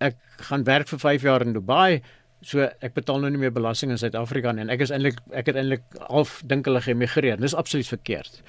ek 0.04 0.18
gaan 0.50 0.66
werk 0.68 0.90
vir 0.92 1.00
5 1.00 1.28
jaar 1.28 1.46
in 1.46 1.56
Dubai, 1.56 2.02
so 2.46 2.66
ek 2.84 2.94
betaal 2.98 3.22
nou 3.24 3.32
nie 3.32 3.42
meer 3.46 3.54
belasting 3.56 3.94
in 3.94 4.00
Suid-Afrika 4.02 4.52
nie 4.54 4.66
en 4.66 4.74
ek 4.74 4.84
is 4.86 4.92
eintlik 4.94 5.22
ek 5.34 5.52
het 5.52 5.60
eintlik 5.62 5.86
half 6.10 6.42
dink 6.46 6.68
hulle 6.70 6.84
geëmigreer. 6.84 7.40
Dis 7.42 7.58
absoluut 7.58 7.88
verkeerd. 7.88 8.42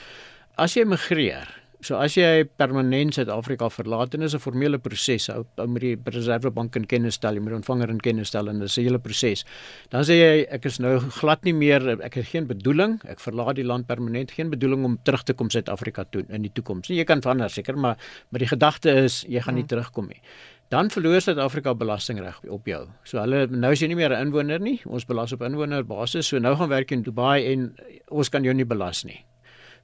As 0.60 0.74
jy 0.76 0.86
emigreer, 0.86 1.48
So 1.84 1.98
as 2.00 2.14
jy 2.16 2.44
permanent 2.56 3.14
Suid-Afrika 3.14 3.68
verlaat 3.68 4.14
en 4.14 4.22
is 4.22 4.34
'n 4.34 4.38
formele 4.38 4.78
proses, 4.78 5.28
ou 5.28 5.44
moet 5.66 5.80
die 5.80 5.96
Reservebank 5.96 6.76
in 6.76 6.86
kennis 6.86 7.14
stel, 7.14 7.34
jy 7.34 7.40
moet 7.40 7.52
ontvanger 7.52 7.90
in 7.90 8.00
kennis 8.00 8.28
stel 8.28 8.48
en 8.48 8.60
dis 8.60 8.78
'n 8.78 8.82
hele 8.82 8.98
proses. 8.98 9.44
Dan 9.90 10.02
sê 10.02 10.14
jy 10.16 10.46
ek 10.50 10.64
is 10.66 10.78
nou 10.78 10.98
glad 10.98 11.44
nie 11.44 11.52
meer 11.52 12.00
ek 12.02 12.14
het 12.14 12.26
geen 12.26 12.46
bedoeling, 12.46 13.00
ek 13.04 13.20
verlaat 13.20 13.56
die 13.56 13.64
land 13.64 13.86
permanent, 13.86 14.30
geen 14.30 14.50
bedoeling 14.50 14.84
om 14.84 14.98
terug 15.02 15.22
te 15.24 15.34
kom 15.34 15.50
Suid-Afrika 15.50 16.04
toe 16.10 16.24
in 16.28 16.42
die 16.42 16.52
toekoms. 16.52 16.88
Jy 16.88 17.04
kan 17.04 17.20
verander 17.20 17.50
seker, 17.50 17.76
maar 17.76 17.96
maar 18.30 18.38
die 18.38 18.48
gedagte 18.48 18.90
is 19.04 19.24
jy 19.28 19.40
gaan 19.40 19.54
nie 19.54 19.62
hmm. 19.62 19.68
terugkom 19.68 20.08
nie 20.08 20.20
dan 20.68 20.90
verloor 20.90 21.20
Suid-Afrika 21.20 21.74
belastingreg 21.74 22.40
op 22.50 22.66
jou. 22.66 22.82
So 23.06 23.20
hulle 23.22 23.46
nou 23.46 23.70
is 23.72 23.80
jy 23.80 23.88
nie 23.88 23.98
meer 23.98 24.10
'n 24.10 24.26
inwoner 24.26 24.60
nie. 24.60 24.80
Ons 24.86 25.06
belas 25.06 25.32
op 25.32 25.42
inwonerbasis. 25.42 26.26
So 26.26 26.38
nou 26.38 26.56
gaan 26.56 26.68
werk 26.68 26.90
in 26.90 27.02
Dubai 27.02 27.52
en 27.52 27.74
ons 28.08 28.28
kan 28.28 28.42
jou 28.42 28.54
nie 28.54 28.64
belas 28.64 29.04
nie. 29.04 29.24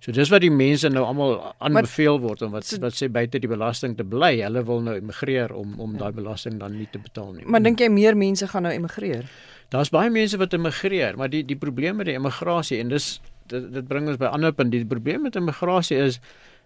So 0.03 0.11
dis 0.11 0.33
wat 0.35 0.43
die 0.43 0.51
mense 0.51 0.89
nou 0.91 1.05
almal 1.07 1.37
aanbeveel 1.63 2.17
word 2.25 2.41
om 2.43 2.57
wat 2.57 2.67
wat 2.83 2.97
sê 2.99 3.07
buite 3.13 3.39
die 3.39 3.51
belasting 3.51 3.95
te 3.99 4.03
bly. 4.03 4.33
Hulle 4.43 4.65
wil 4.67 4.83
nou 4.83 4.97
emigreer 4.99 5.55
om 5.55 5.77
om 5.83 5.95
daai 6.01 6.11
belasting 6.17 6.59
dan 6.59 6.75
nie 6.75 6.89
te 6.91 6.99
betaal 6.99 7.31
nie. 7.37 7.47
Maar 7.47 7.63
dink 7.63 7.81
jy 7.81 7.89
meer 7.93 8.19
mense 8.19 8.49
gaan 8.51 8.67
nou 8.67 8.73
emigreer? 8.75 9.29
Daar's 9.71 9.93
baie 9.95 10.11
mense 10.11 10.41
wat 10.43 10.57
emigreer, 10.59 11.15
maar 11.17 11.31
die 11.31 11.45
die 11.47 11.57
probleem 11.57 12.03
met 12.03 12.11
die 12.11 12.17
emigrasie 12.19 12.81
en 12.83 12.91
dis 12.91 13.21
dit, 13.47 13.69
dit 13.77 13.87
bring 13.87 14.11
ons 14.11 14.19
by 14.19 14.33
ander 14.35 14.51
punt. 14.53 14.75
Die 14.75 14.83
probleem 14.87 15.23
met 15.29 15.39
emigrasie 15.39 16.01
is 16.03 16.19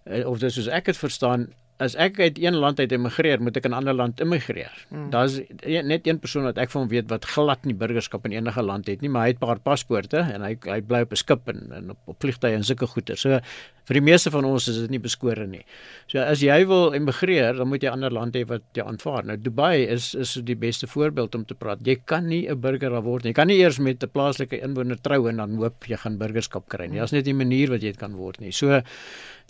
eh, 0.05 0.25
of 0.25 0.41
dis 0.41 0.57
soos 0.57 0.73
ek 0.73 0.89
dit 0.89 0.97
verstaan, 1.05 1.51
as 1.83 1.95
ek 2.01 2.21
uit 2.21 2.39
een 2.41 2.57
land 2.57 2.81
uit 2.81 2.93
emigreer, 2.93 3.43
moet 3.43 3.57
ek 3.57 3.67
in 3.69 3.71
'n 3.71 3.79
ander 3.81 3.95
land 3.95 4.21
immigreer. 4.21 4.73
Hmm. 4.89 5.11
Daar's 5.11 5.41
net 5.65 6.07
een 6.07 6.19
persoon 6.19 6.45
wat 6.45 6.59
ek 6.59 6.71
van 6.71 6.89
weet 6.89 7.09
wat 7.09 7.25
glad 7.25 7.65
nie 7.65 7.75
burgerskap 7.75 8.25
in 8.25 8.33
enige 8.33 8.63
land 8.63 8.87
het 8.87 9.01
nie, 9.01 9.09
maar 9.09 9.23
hy 9.23 9.29
het 9.29 9.41
'n 9.41 9.47
paar 9.47 9.61
paspoorte 9.61 10.17
en 10.17 10.43
hy 10.43 10.57
hy 10.65 10.81
bly 10.81 11.01
op 11.01 11.13
'n 11.13 11.17
skip 11.17 11.49
en, 11.49 11.73
en 11.73 11.91
op, 11.91 11.99
op 12.05 12.17
vliegtye 12.21 12.55
en 12.55 12.65
sulke 12.65 12.87
goeder. 12.87 13.17
So 13.17 13.41
vir 13.87 13.95
die 13.95 14.01
meeste 14.01 14.31
van 14.31 14.45
ons 14.45 14.69
is 14.69 14.79
dit 14.79 14.91
nie 14.91 14.99
beskore 14.99 15.47
nie. 15.47 15.65
So 16.07 16.19
as 16.19 16.41
jy 16.41 16.67
wil 16.67 16.93
immigreer, 16.93 17.55
dan 17.57 17.69
moet 17.69 17.83
jy 17.83 17.89
'n 17.89 17.93
ander 17.93 18.13
land 18.13 18.35
hê 18.35 18.47
wat 18.47 18.63
jou 18.73 18.87
aanvaar. 18.87 19.25
Nou 19.25 19.37
Dubai 19.37 19.87
is 19.87 20.15
is 20.15 20.35
die 20.35 20.57
beste 20.57 20.87
voorbeeld 20.87 21.35
om 21.35 21.45
te 21.45 21.55
praat. 21.55 21.79
Jy 21.85 21.97
kan 22.05 22.27
nie 22.27 22.49
'n 22.49 22.61
burger 22.61 22.91
daar 22.91 23.03
word 23.03 23.25
nie. 23.25 23.31
Jy 23.31 23.35
kan 23.35 23.47
nie 23.47 23.59
eers 23.59 23.79
met 23.79 24.03
'n 24.03 24.11
plaaslike 24.11 24.61
inwoner 24.61 25.01
trou 25.01 25.29
en 25.29 25.37
dan 25.37 25.57
hoop 25.57 25.85
jy 25.85 25.97
gaan 25.97 26.19
burgerskap 26.19 26.69
kry 26.69 26.87
nie. 26.87 26.99
Daar's 26.99 27.13
net 27.13 27.29
'n 27.29 27.37
manier 27.37 27.69
wat 27.69 27.83
jy 27.83 27.91
dit 27.91 27.99
kan 27.99 28.15
word 28.15 28.41
nie. 28.41 28.51
So 28.51 28.83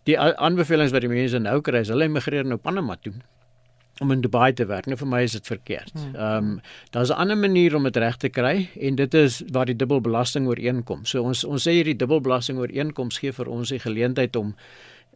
die 0.04 0.18
aanbevelings 0.18 0.92
wat 0.92 1.00
die 1.00 1.08
mense 1.08 1.38
nou 1.38 1.60
kry 1.60 1.78
is 1.78 1.88
hulle 1.88 2.04
immigreer 2.04 2.44
nou 2.44 2.56
Panama 2.56 2.96
toe 2.96 3.14
om 4.00 4.10
in 4.10 4.20
Dubai 4.20 4.52
te 4.52 4.66
werk. 4.68 4.86
Nou 4.86 4.98
vir 5.00 5.08
my 5.08 5.22
is 5.24 5.36
dit 5.38 5.46
verkeerd. 5.48 5.92
Hmm. 5.94 6.14
Ehm 6.14 6.50
um, 6.50 6.58
daar's 6.92 7.10
'n 7.10 7.20
ander 7.22 7.38
manier 7.38 7.74
om 7.76 7.82
dit 7.82 7.96
reg 7.96 8.16
te 8.16 8.28
kry 8.28 8.68
en 8.80 8.94
dit 8.94 9.14
is 9.14 9.42
waar 9.52 9.66
die 9.66 9.76
dubbelbelasting 9.76 10.46
ooreenkom. 10.46 11.04
So 11.04 11.22
ons 11.22 11.44
ons 11.44 11.68
sê 11.68 11.70
hierdie 11.70 11.96
dubbelbelasting 11.96 12.58
ooreenkom 12.58 13.10
gee 13.10 13.32
vir 13.32 13.48
ons 13.48 13.68
die 13.68 13.78
geleentheid 13.78 14.36
om 14.36 14.54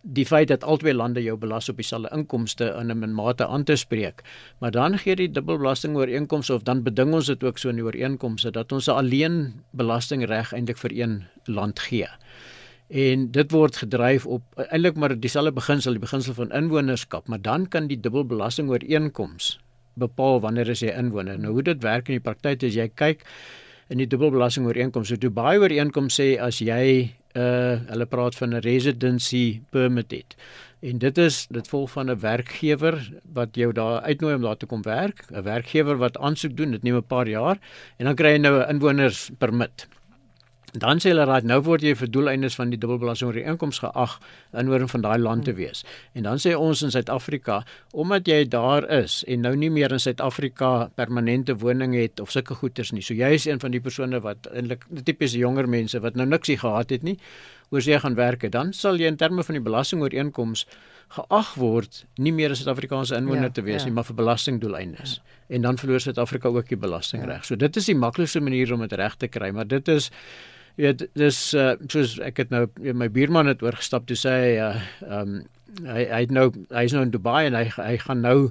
die 0.02 0.24
feit 0.24 0.48
dat 0.48 0.64
albei 0.64 0.94
lande 0.94 1.22
jou 1.22 1.36
belas 1.36 1.68
op 1.68 1.76
dieselfde 1.76 2.08
inkomste 2.16 2.74
in 2.80 2.90
'n 2.90 3.14
mate 3.14 3.46
aan 3.46 3.64
te 3.64 3.76
spreek. 3.76 4.22
Maar 4.58 4.70
dan 4.70 4.98
gee 4.98 5.16
die 5.16 5.30
dubbelbelasting 5.30 5.96
ooreenkoms 5.96 6.50
of 6.50 6.62
dan 6.62 6.82
beding 6.82 7.14
ons 7.14 7.26
dit 7.26 7.44
ook 7.44 7.58
so 7.58 7.68
in 7.68 7.76
die 7.76 7.84
ooreenkomste 7.84 8.50
dat 8.50 8.72
ons 8.72 8.88
alleen 8.88 9.62
belastingreg 9.70 10.52
eintlik 10.52 10.78
vir 10.78 10.92
een 10.92 11.24
land 11.44 11.78
gee 11.78 12.08
en 12.90 13.30
dit 13.30 13.50
word 13.50 13.76
gedryf 13.76 14.26
op 14.26 14.42
eintlik 14.68 14.96
maar 14.96 15.14
dieselfde 15.14 15.52
beginsel 15.52 15.92
die 15.92 16.02
beginsel 16.02 16.34
van 16.34 16.50
inwonerskap 16.52 17.28
maar 17.28 17.42
dan 17.42 17.68
kan 17.68 17.86
die 17.86 18.00
dubbelbelasting 18.00 18.68
ooreenkoms 18.68 19.58
bepaal 19.94 20.40
wanneer 20.40 20.70
as 20.70 20.82
jy 20.84 20.92
inwoner. 20.94 21.38
Nou 21.38 21.54
hoe 21.58 21.64
dit 21.66 21.82
werk 21.82 22.08
in 22.08 22.18
die 22.18 22.24
praktyk 22.24 22.62
is 22.66 22.78
jy 22.78 22.88
kyk 22.94 23.24
in 23.90 23.98
die 23.98 24.08
dubbelbelasting 24.10 24.66
ooreenkoms. 24.68 25.10
So 25.10 25.18
Dubai 25.18 25.58
ooreenkoms 25.58 26.20
sê 26.20 26.34
as 26.42 26.60
jy 26.62 27.10
uh 27.38 27.78
hulle 27.92 28.06
praat 28.10 28.34
van 28.34 28.54
'n 28.54 28.62
residency 28.66 29.62
permit 29.70 30.10
het. 30.10 30.34
En 30.82 30.98
dit 30.98 31.18
is 31.18 31.46
dit 31.46 31.68
volg 31.68 31.90
van 31.90 32.10
'n 32.10 32.18
werkgewer 32.18 32.96
wat 33.32 33.54
jou 33.54 33.72
daar 33.72 34.00
uitnooi 34.02 34.34
om 34.34 34.42
daar 34.42 34.56
te 34.56 34.66
kom 34.66 34.82
werk. 34.82 35.24
'n 35.30 35.42
werkgewer 35.42 35.96
wat 35.96 36.18
aansoek 36.18 36.56
doen 36.56 36.70
dit 36.70 36.82
neem 36.82 36.96
'n 36.96 37.06
paar 37.06 37.28
jaar 37.28 37.58
en 37.98 38.04
dan 38.06 38.14
kry 38.14 38.32
jy 38.32 38.38
nou 38.38 38.58
'n 38.58 38.70
inwonerspermit 38.70 39.88
dan 40.72 41.00
sê 41.02 41.10
hulle 41.10 41.24
raai 41.26 41.42
nou 41.42 41.58
word 41.66 41.82
jy 41.82 41.94
vir 41.98 42.10
doeleindes 42.12 42.54
van 42.54 42.70
die 42.70 42.78
dubbelbelasting 42.78 43.30
oor 43.30 43.38
die 43.38 43.46
inkomste 43.52 43.88
geag 43.88 44.18
inwoner 44.62 44.88
van 44.88 45.02
daai 45.02 45.18
land 45.18 45.44
te 45.44 45.54
wees. 45.58 45.84
En 46.14 46.28
dan 46.28 46.38
sê 46.38 46.54
ons 46.54 46.82
in 46.86 46.92
Suid-Afrika, 46.94 47.60
omdat 47.92 48.28
jy 48.28 48.44
daar 48.48 48.86
is 49.00 49.24
en 49.26 49.42
nou 49.46 49.54
nie 49.56 49.70
meer 49.70 49.92
in 49.92 50.02
Suid-Afrika 50.02 50.90
permanente 50.94 51.56
woning 51.58 51.96
het 51.98 52.20
of 52.20 52.30
sulke 52.30 52.54
goederes 52.54 52.92
nie. 52.92 53.02
So 53.02 53.14
jy 53.14 53.34
is 53.34 53.48
een 53.48 53.60
van 53.60 53.74
die 53.74 53.80
persone 53.80 54.20
wat 54.22 54.46
eintlik 54.54 54.86
tipies 55.04 55.34
jonger 55.34 55.66
mense 55.66 55.98
wat 56.00 56.14
nou 56.14 56.26
niks 56.26 56.48
hier 56.48 56.62
gehad 56.62 56.90
het 56.90 57.02
nie, 57.02 57.18
oor 57.70 57.80
jy 57.80 57.98
gaan 58.02 58.14
werk, 58.18 58.46
dan 58.50 58.72
sal 58.74 58.98
jy 58.98 59.10
in 59.10 59.16
terme 59.18 59.42
van 59.46 59.58
die 59.58 59.62
belasting 59.62 60.02
oor 60.02 60.14
inkomste 60.14 60.70
geag 61.10 61.54
word 61.58 62.04
nie 62.22 62.32
meer 62.32 62.50
'n 62.50 62.56
Suid-Afrikaanse 62.56 63.16
inwoner 63.16 63.50
ja, 63.50 63.50
te 63.50 63.62
wees 63.62 63.82
ja. 63.82 63.88
nie, 63.88 63.94
maar 63.94 64.04
vir 64.04 64.14
belastingdoeleindes. 64.14 65.14
Ja. 65.18 65.56
En 65.56 65.62
dan 65.62 65.78
verloor 65.78 66.00
Suid-Afrika 66.00 66.48
ook 66.48 66.68
die 66.68 66.78
belastingreg. 66.78 67.42
Ja. 67.42 67.42
So 67.42 67.56
dit 67.56 67.76
is 67.76 67.84
die 67.84 67.96
maklikste 67.96 68.40
manier 68.40 68.72
om 68.72 68.80
dit 68.80 68.92
reg 68.92 69.16
te 69.16 69.26
kry, 69.26 69.50
maar 69.50 69.66
dit 69.66 69.88
is 69.88 70.10
Ja, 70.80 70.94
dis 70.96 71.38
uh, 71.58 71.74
soos 71.92 72.16
ek 72.24 72.38
het 72.40 72.52
nou 72.54 72.64
my 72.96 73.10
buurman 73.12 73.50
het 73.50 73.62
oorgestap 73.64 74.06
toe 74.08 74.16
sê 74.16 74.36
hy 74.40 74.52
uh 74.64 74.76
um 75.20 75.40
hy 75.84 76.04
hy 76.08 76.20
het 76.24 76.32
nou 76.34 76.48
hy's 76.74 76.94
nou 76.96 77.02
in 77.06 77.12
Dubai 77.14 77.44
en 77.50 77.56
hy 77.58 77.66
hy 77.76 77.96
gaan 78.00 78.22
nou 78.24 78.50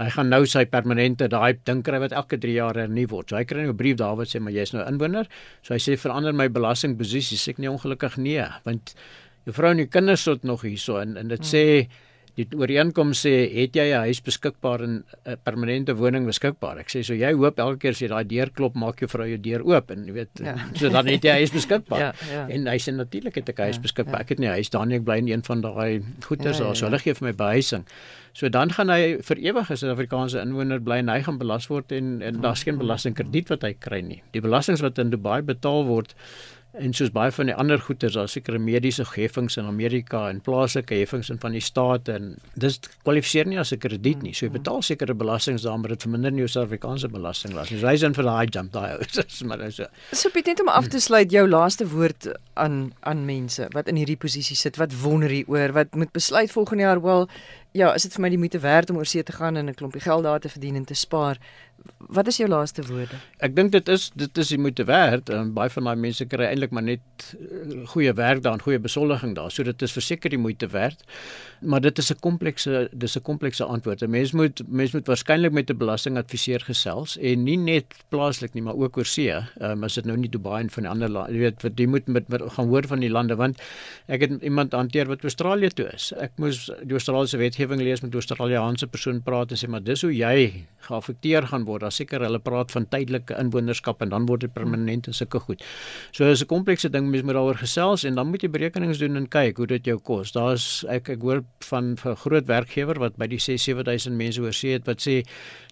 hy 0.00 0.08
gaan 0.14 0.30
nou 0.32 0.42
sy 0.48 0.62
permanente 0.72 1.28
daai 1.32 1.58
ding 1.68 1.82
kry 1.84 2.00
wat 2.00 2.14
elke 2.16 2.38
3 2.40 2.54
jaar 2.54 2.78
hernu 2.80 3.06
word. 3.08 3.30
So 3.30 3.36
hy 3.36 3.44
kry 3.48 3.64
nou 3.64 3.72
'n 3.72 3.80
brief 3.80 3.96
daar 4.00 4.16
wat 4.20 4.28
sê 4.28 4.40
maar 4.40 4.52
jy's 4.52 4.72
nou 4.72 4.84
inwoner. 4.84 5.28
So 5.62 5.74
hy 5.74 5.80
sê 5.80 5.96
verander 5.96 6.32
my 6.32 6.48
belastingposisie. 6.48 7.38
Sê 7.40 7.56
ek 7.56 7.58
nie 7.58 7.72
ongelukkig 7.72 8.16
nee, 8.18 8.46
want 8.64 8.94
jou 9.44 9.52
vrou 9.56 9.72
en 9.72 9.78
jou 9.78 9.88
kinders 9.88 10.22
sit 10.28 10.44
nog 10.44 10.62
hierso 10.62 11.00
en 11.00 11.16
en 11.16 11.28
dit 11.28 11.40
hmm. 11.40 11.52
sê 11.52 11.88
die 12.38 12.46
ooreenkoms 12.56 13.26
sê 13.26 13.32
het 13.52 13.76
jy 13.76 13.84
'n 13.92 14.06
huis 14.08 14.20
beskikbaar 14.24 14.82
en 14.82 15.04
'n 15.26 15.36
permanente 15.44 15.94
woning 15.94 16.24
beskikbaar. 16.26 16.78
Ek 16.78 16.88
sê 16.88 17.04
so 17.04 17.14
jy 17.14 17.32
hoop 17.32 17.58
elke 17.58 17.78
keer 17.78 17.90
as 17.90 18.00
jy 18.00 18.08
daai 18.08 18.24
deur 18.24 18.50
klop, 18.50 18.74
maak 18.74 19.00
jou 19.00 19.08
vrou 19.08 19.26
jou 19.26 19.38
deur 19.38 19.62
oop 19.62 19.90
en 19.90 20.06
jy 20.06 20.12
weet 20.12 20.40
ja. 20.40 20.56
so 20.74 20.88
dan 20.88 21.06
het 21.06 21.22
jy 21.22 21.30
'n 21.30 21.36
huis 21.36 21.52
beskikbaar. 21.52 22.00
ja, 22.00 22.12
ja. 22.30 22.48
En 22.48 22.66
hy 22.66 22.78
sê 22.78 22.94
natuurlik 22.94 23.34
het 23.34 23.48
ek 23.48 23.58
'n 23.58 23.62
huis 23.62 23.76
ja, 23.76 23.82
beskikbaar. 23.82 24.20
Ja. 24.20 24.20
Ek 24.20 24.28
het 24.28 24.38
nie 24.38 24.48
'n 24.48 24.52
huis 24.52 24.70
daar 24.70 24.86
nie, 24.86 24.96
ek 24.96 25.04
bly 25.04 25.16
in 25.18 25.28
een 25.28 25.42
van 25.44 25.60
daai 25.60 26.02
goeders 26.24 26.58
ja, 26.58 26.64
ja, 26.64 26.68
ja. 26.68 26.74
so 26.74 26.86
hulle 26.86 26.98
gee 26.98 27.14
vir 27.14 27.26
my 27.28 27.32
behuising. 27.32 27.84
So 28.32 28.48
dan 28.48 28.70
gaan 28.72 28.88
hy 28.88 29.18
vir 29.20 29.36
ewig 29.36 29.70
as 29.70 29.82
'n 29.82 29.92
Afrikaanse 29.92 30.40
inwoner 30.40 30.80
bly 30.80 30.96
en 30.96 31.08
hy 31.08 31.20
gaan 31.22 31.38
belas 31.38 31.68
word 31.68 31.92
en 31.92 32.22
en 32.22 32.40
daar's 32.40 32.62
geen 32.62 32.78
belastingkrediet 32.78 33.48
wat 33.48 33.62
hy 33.62 33.74
kry 33.74 34.00
nie. 34.00 34.22
Die 34.32 34.40
belastings 34.40 34.80
wat 34.80 34.98
in 34.98 35.10
Dubai 35.10 35.42
betaal 35.42 35.84
word 35.84 36.14
en 36.72 36.94
soos 36.96 37.10
baie 37.12 37.32
van 37.34 37.50
die 37.50 37.54
ander 37.54 37.80
goederes 37.80 38.14
daar 38.16 38.28
sekere 38.30 38.58
mediese 38.58 39.04
heffings 39.12 39.58
in 39.60 39.66
Amerika 39.68 40.24
en 40.30 40.40
plaaslike 40.40 40.96
heffings 40.96 41.28
in 41.32 41.40
van 41.42 41.52
die 41.52 41.60
state 41.60 42.14
en 42.16 42.30
dis 42.54 42.78
kwalifiseer 43.04 43.46
nie 43.50 43.58
as 43.60 43.72
'n 43.72 43.78
krediet 43.78 44.22
nie. 44.22 44.32
So 44.32 44.46
jy 44.46 44.52
betaal 44.52 44.82
sekere 44.82 45.14
belastings 45.14 45.62
daar 45.62 45.78
maar 45.78 45.88
dit 45.88 46.02
verminder 46.02 46.32
nie 46.32 46.40
jou 46.40 46.48
Suid-Afrikaanse 46.48 47.08
belasting 47.08 47.54
las. 47.54 47.68
So 47.68 47.86
hy's 47.86 48.02
in 48.02 48.14
vir 48.14 48.24
daai 48.24 48.46
jump 48.46 48.72
daai 48.72 48.98
is 49.26 49.42
maar 49.42 49.70
so. 49.70 49.86
So 50.12 50.30
Piet 50.30 50.46
net 50.46 50.60
om 50.60 50.68
af 50.68 50.88
te 50.88 51.00
sluit 51.00 51.30
jou 51.30 51.48
laaste 51.48 51.86
woord 51.88 52.32
aan 52.54 52.92
aan 53.00 53.24
mense 53.24 53.68
wat 53.72 53.88
in 53.88 53.96
hierdie 53.96 54.16
posisie 54.16 54.56
sit 54.56 54.76
wat 54.76 54.92
wonder 55.02 55.28
hieroor 55.28 55.72
wat 55.72 55.94
moet 55.94 56.12
besluit 56.12 56.50
volgende 56.50 56.82
jaar 56.82 57.02
wel 57.02 57.28
ja, 57.72 57.92
is 57.96 58.04
dit 58.04 58.12
vir 58.12 58.22
my 58.24 58.28
die 58.32 58.40
moeite 58.40 58.60
werd 58.60 58.90
om 58.92 58.98
oor 59.00 59.08
see 59.08 59.22
te 59.24 59.32
gaan 59.32 59.56
en 59.56 59.68
'n 59.68 59.74
klompie 59.74 60.00
geld 60.00 60.22
daar 60.22 60.40
te 60.40 60.48
verdien 60.48 60.76
en 60.76 60.84
te 60.84 60.94
spaar? 60.94 61.38
Wat 62.12 62.26
is 62.26 62.36
jou 62.36 62.48
laaste 62.50 62.82
woorde? 62.88 63.16
Ek 63.38 63.54
dink 63.56 63.72
dit 63.72 63.88
is 63.88 64.10
dit 64.14 64.38
is 64.38 64.48
die 64.52 64.58
moeite 64.58 64.84
werd. 64.84 65.30
Um, 65.30 65.52
baie 65.56 65.70
van 65.70 65.84
daai 65.84 65.96
mense 65.96 66.26
kry 66.26 66.48
eintlik 66.50 66.74
maar 66.74 66.82
net 66.82 67.00
uh, 67.38 67.86
goeie 67.94 68.12
werk 68.18 68.42
daar 68.42 68.58
en 68.58 68.64
goeie 68.64 68.80
besoldiging 68.82 69.36
daar. 69.38 69.50
So 69.50 69.62
dit 69.62 69.82
is 69.82 69.92
verseker 69.92 70.30
die 70.30 70.40
moeite 70.40 70.66
werd. 70.72 71.04
Maar 71.60 71.80
dit 71.80 71.98
is 71.98 72.10
'n 72.10 72.18
komplekse 72.20 72.88
dis 72.92 73.16
'n 73.16 73.22
komplekse 73.22 73.64
antwoord. 73.64 74.02
'n 74.02 74.10
Mens 74.10 74.32
moet 74.32 74.62
mens 74.68 74.92
moet 74.92 75.06
waarskynlik 75.06 75.52
met 75.52 75.70
'n 75.70 75.76
belastingadviseur 75.76 76.60
gesels 76.60 77.16
en 77.18 77.44
nie 77.44 77.56
net 77.56 77.86
plaaslik 78.08 78.54
nie, 78.54 78.62
maar 78.62 78.76
ook 78.76 78.96
oor 78.96 79.06
see. 79.06 79.30
Ehm 79.30 79.70
um, 79.70 79.84
as 79.84 79.94
dit 79.94 80.04
nou 80.04 80.16
nie 80.16 80.28
Dubai 80.28 80.62
en 80.62 80.70
van 80.70 80.82
die 80.82 80.90
ander 80.90 81.08
jy 81.30 81.38
weet, 81.38 81.62
wat 81.62 81.78
jy 81.78 81.86
moet 81.86 82.06
met, 82.06 82.28
met 82.28 82.42
gaan 82.42 82.68
hoor 82.68 82.86
van 82.86 83.00
die 83.00 83.10
lande 83.10 83.36
want 83.36 83.60
ek 84.08 84.20
het 84.20 84.42
iemand 84.42 84.72
hanteer 84.72 85.06
wat 85.06 85.22
Australië 85.22 85.68
toe 85.68 85.86
is. 85.92 86.12
Ek 86.12 86.32
moes 86.36 86.70
die 86.82 86.92
Australiese 86.92 87.36
wet 87.36 87.52
wetgewing 87.52 87.80
lees 87.80 88.00
met 88.00 88.12
'n 88.12 88.16
Australiese 88.16 88.86
persoon 88.86 89.22
praat 89.22 89.50
en 89.50 89.56
sê 89.56 89.68
maar 89.68 89.82
dis 89.82 90.02
hoe 90.02 90.16
jy 90.16 90.66
geaffekteer 90.78 91.46
gaan 91.46 91.64
word. 91.64 91.71
Daar 91.78 91.92
seker 91.92 92.20
hulle 92.20 92.38
praat 92.38 92.70
van 92.70 92.88
tydelike 92.88 93.36
inwonerskap 93.38 94.02
en 94.02 94.08
dan 94.08 94.26
word 94.26 94.40
dit 94.40 94.52
permanent 94.52 95.06
en 95.06 95.14
sulke 95.14 95.40
goed. 95.40 95.62
So 96.12 96.24
is 96.24 96.42
'n 96.42 96.46
komplekse 96.46 96.90
ding 96.90 97.10
mens 97.10 97.22
moet 97.22 97.34
daaroor 97.34 97.58
gesels 97.58 98.04
en 98.04 98.14
dan 98.14 98.28
moet 98.28 98.42
jy 98.42 98.50
berekenings 98.50 98.98
doen 98.98 99.16
en 99.16 99.28
kyk 99.28 99.56
hoe 99.56 99.66
dit 99.66 99.84
jou 99.84 99.98
kos. 99.98 100.32
Daar's 100.32 100.84
ek 100.88 101.08
ek 101.08 101.20
hoor 101.22 101.44
van 101.58 101.96
'n 102.04 102.16
groot 102.16 102.46
werkgewer 102.46 102.98
wat 102.98 103.16
by 103.16 103.26
die 103.26 103.38
6 103.38 103.62
7000 103.62 104.16
mense 104.16 104.40
oor 104.40 104.52
see 104.52 104.72
het 104.72 104.86
wat 104.86 105.00
sê 105.00 105.22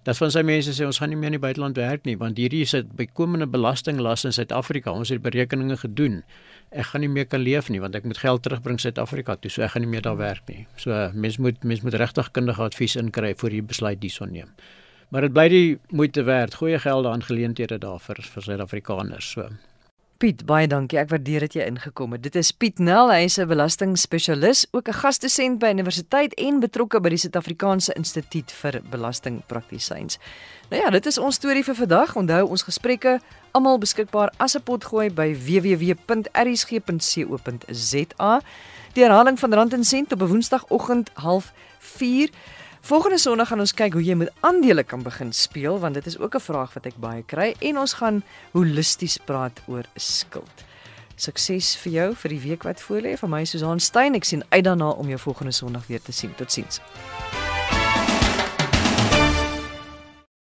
dat 0.05 0.17
van 0.17 0.31
sy 0.31 0.43
mense 0.43 0.73
sê 0.73 0.87
ons 0.87 0.99
gaan 0.99 1.11
nie 1.11 1.17
meer 1.17 1.33
in 1.33 1.41
die 1.41 1.47
buiteland 1.47 1.77
werk 1.77 2.05
nie 2.05 2.17
want 2.17 2.39
hierdie 2.39 2.63
is 2.63 2.75
'n 2.75 2.89
bykomende 2.97 3.47
belastinglas 3.47 4.25
in 4.25 4.33
Suid-Afrika. 4.33 4.93
Ons 4.93 5.09
het 5.09 5.23
berekeninge 5.23 5.77
gedoen 5.77 6.23
ek 6.71 6.93
gaan 6.93 7.03
nie 7.03 7.11
meer 7.11 7.27
kan 7.27 7.43
leef 7.43 7.69
nie 7.71 7.81
want 7.83 7.97
ek 7.99 8.07
moet 8.07 8.21
geld 8.23 8.45
terugbring 8.47 8.79
Suid-Afrika 8.81 9.37
toe, 9.37 9.51
so 9.51 9.65
ek 9.67 9.75
gaan 9.75 9.85
nie 9.87 9.91
meer 9.91 10.05
daar 10.07 10.19
werk 10.21 10.47
nie. 10.51 10.67
So 10.79 10.95
mens 11.15 11.41
moet 11.43 11.65
mens 11.67 11.83
moet 11.87 11.99
regtig 11.99 12.31
kundige 12.37 12.63
advies 12.63 12.97
inkry 13.01 13.35
voor 13.35 13.57
jy 13.57 13.65
besluit 13.67 14.07
hierson 14.07 14.33
neem. 14.35 14.53
Maar 15.11 15.27
dit 15.27 15.33
bly 15.33 15.49
die 15.49 15.79
moeite 15.91 16.23
werd. 16.23 16.55
Goeie 16.55 16.79
gelde 16.79 17.09
aan 17.09 17.23
geleenthede 17.23 17.79
daar 17.79 17.99
vir 17.99 18.23
vir 18.23 18.43
Suid-Afrikaners. 18.43 19.31
So 19.31 19.49
Piet, 20.21 20.43
baie 20.45 20.67
dankie. 20.69 20.99
Ek 21.01 21.09
waardeer 21.09 21.47
dit 21.47 21.55
jy 21.57 21.65
ingekom 21.65 22.13
het. 22.13 22.21
Dit 22.21 22.35
is 22.37 22.53
Piet 22.53 22.77
Nel, 22.79 23.09
hy 23.09 23.25
is 23.25 23.39
'n 23.41 23.49
belastingspesialis, 23.49 24.67
ook 24.71 24.89
'n 24.89 24.93
gasdosent 24.93 25.59
by 25.59 25.71
universiteit 25.73 26.35
en 26.35 26.61
betrokke 26.61 27.01
by 27.01 27.09
die 27.09 27.19
Suid-Afrikaanse 27.19 27.93
Instituut 27.97 28.53
vir 28.53 28.83
Belastingpraktisyns. 28.91 30.19
Nou 30.71 30.83
ja, 30.83 30.91
dit 30.91 31.07
is 31.07 31.19
ons 31.19 31.35
storie 31.35 31.65
vir 31.65 31.75
vandag. 31.75 32.17
Onthou 32.17 32.49
ons 32.49 32.63
gesprekke 32.63 33.21
almal 33.53 33.79
beskikbaar 33.79 34.33
as 34.37 34.55
'n 34.57 34.63
potgooi 34.63 35.11
by 35.11 35.35
www.rsg.co.za. 35.35 36.01
Die 38.93 39.05
herhaling 39.05 39.39
van 39.39 39.55
Rand 39.55 39.73
en 39.73 39.85
Sent 39.85 40.13
op 40.13 40.21
'n 40.21 40.27
Woensdagoggend 40.27 41.11
04:30. 41.15 42.31
Volgende 42.81 43.19
Sondag 43.19 43.49
gaan 43.49 43.61
ons 43.61 43.75
kyk 43.77 43.93
hoe 43.93 44.03
jy 44.03 44.15
met 44.17 44.33
aandele 44.41 44.83
kan 44.83 45.03
begin 45.05 45.33
speel 45.37 45.79
want 45.79 45.95
dit 45.95 46.07
is 46.07 46.19
ook 46.19 46.35
'n 46.35 46.41
vraag 46.41 46.73
wat 46.75 46.87
ek 46.87 46.97
baie 46.97 47.23
kry 47.23 47.55
en 47.61 47.79
ons 47.79 47.93
gaan 47.93 48.23
holisties 48.53 49.19
praat 49.25 49.61
oor 49.67 49.85
skuld. 49.97 50.65
Sukses 51.17 51.77
vir 51.77 51.93
jou 51.93 52.15
vir 52.15 52.31
die 52.31 52.41
week 52.41 52.63
wat 52.63 52.81
voorlê. 52.81 53.19
Van 53.19 53.31
my 53.31 53.45
Susan 53.45 53.81
Stein. 53.81 54.15
Ek 54.15 54.25
sien 54.25 54.45
uit 54.49 54.65
daarna 54.65 54.91
om 54.91 55.09
jou 55.09 55.19
volgende 55.19 55.53
Sondag 55.53 55.87
weer 55.87 56.03
te 56.03 56.13
sien. 56.13 56.35
Totsiens. 56.35 56.81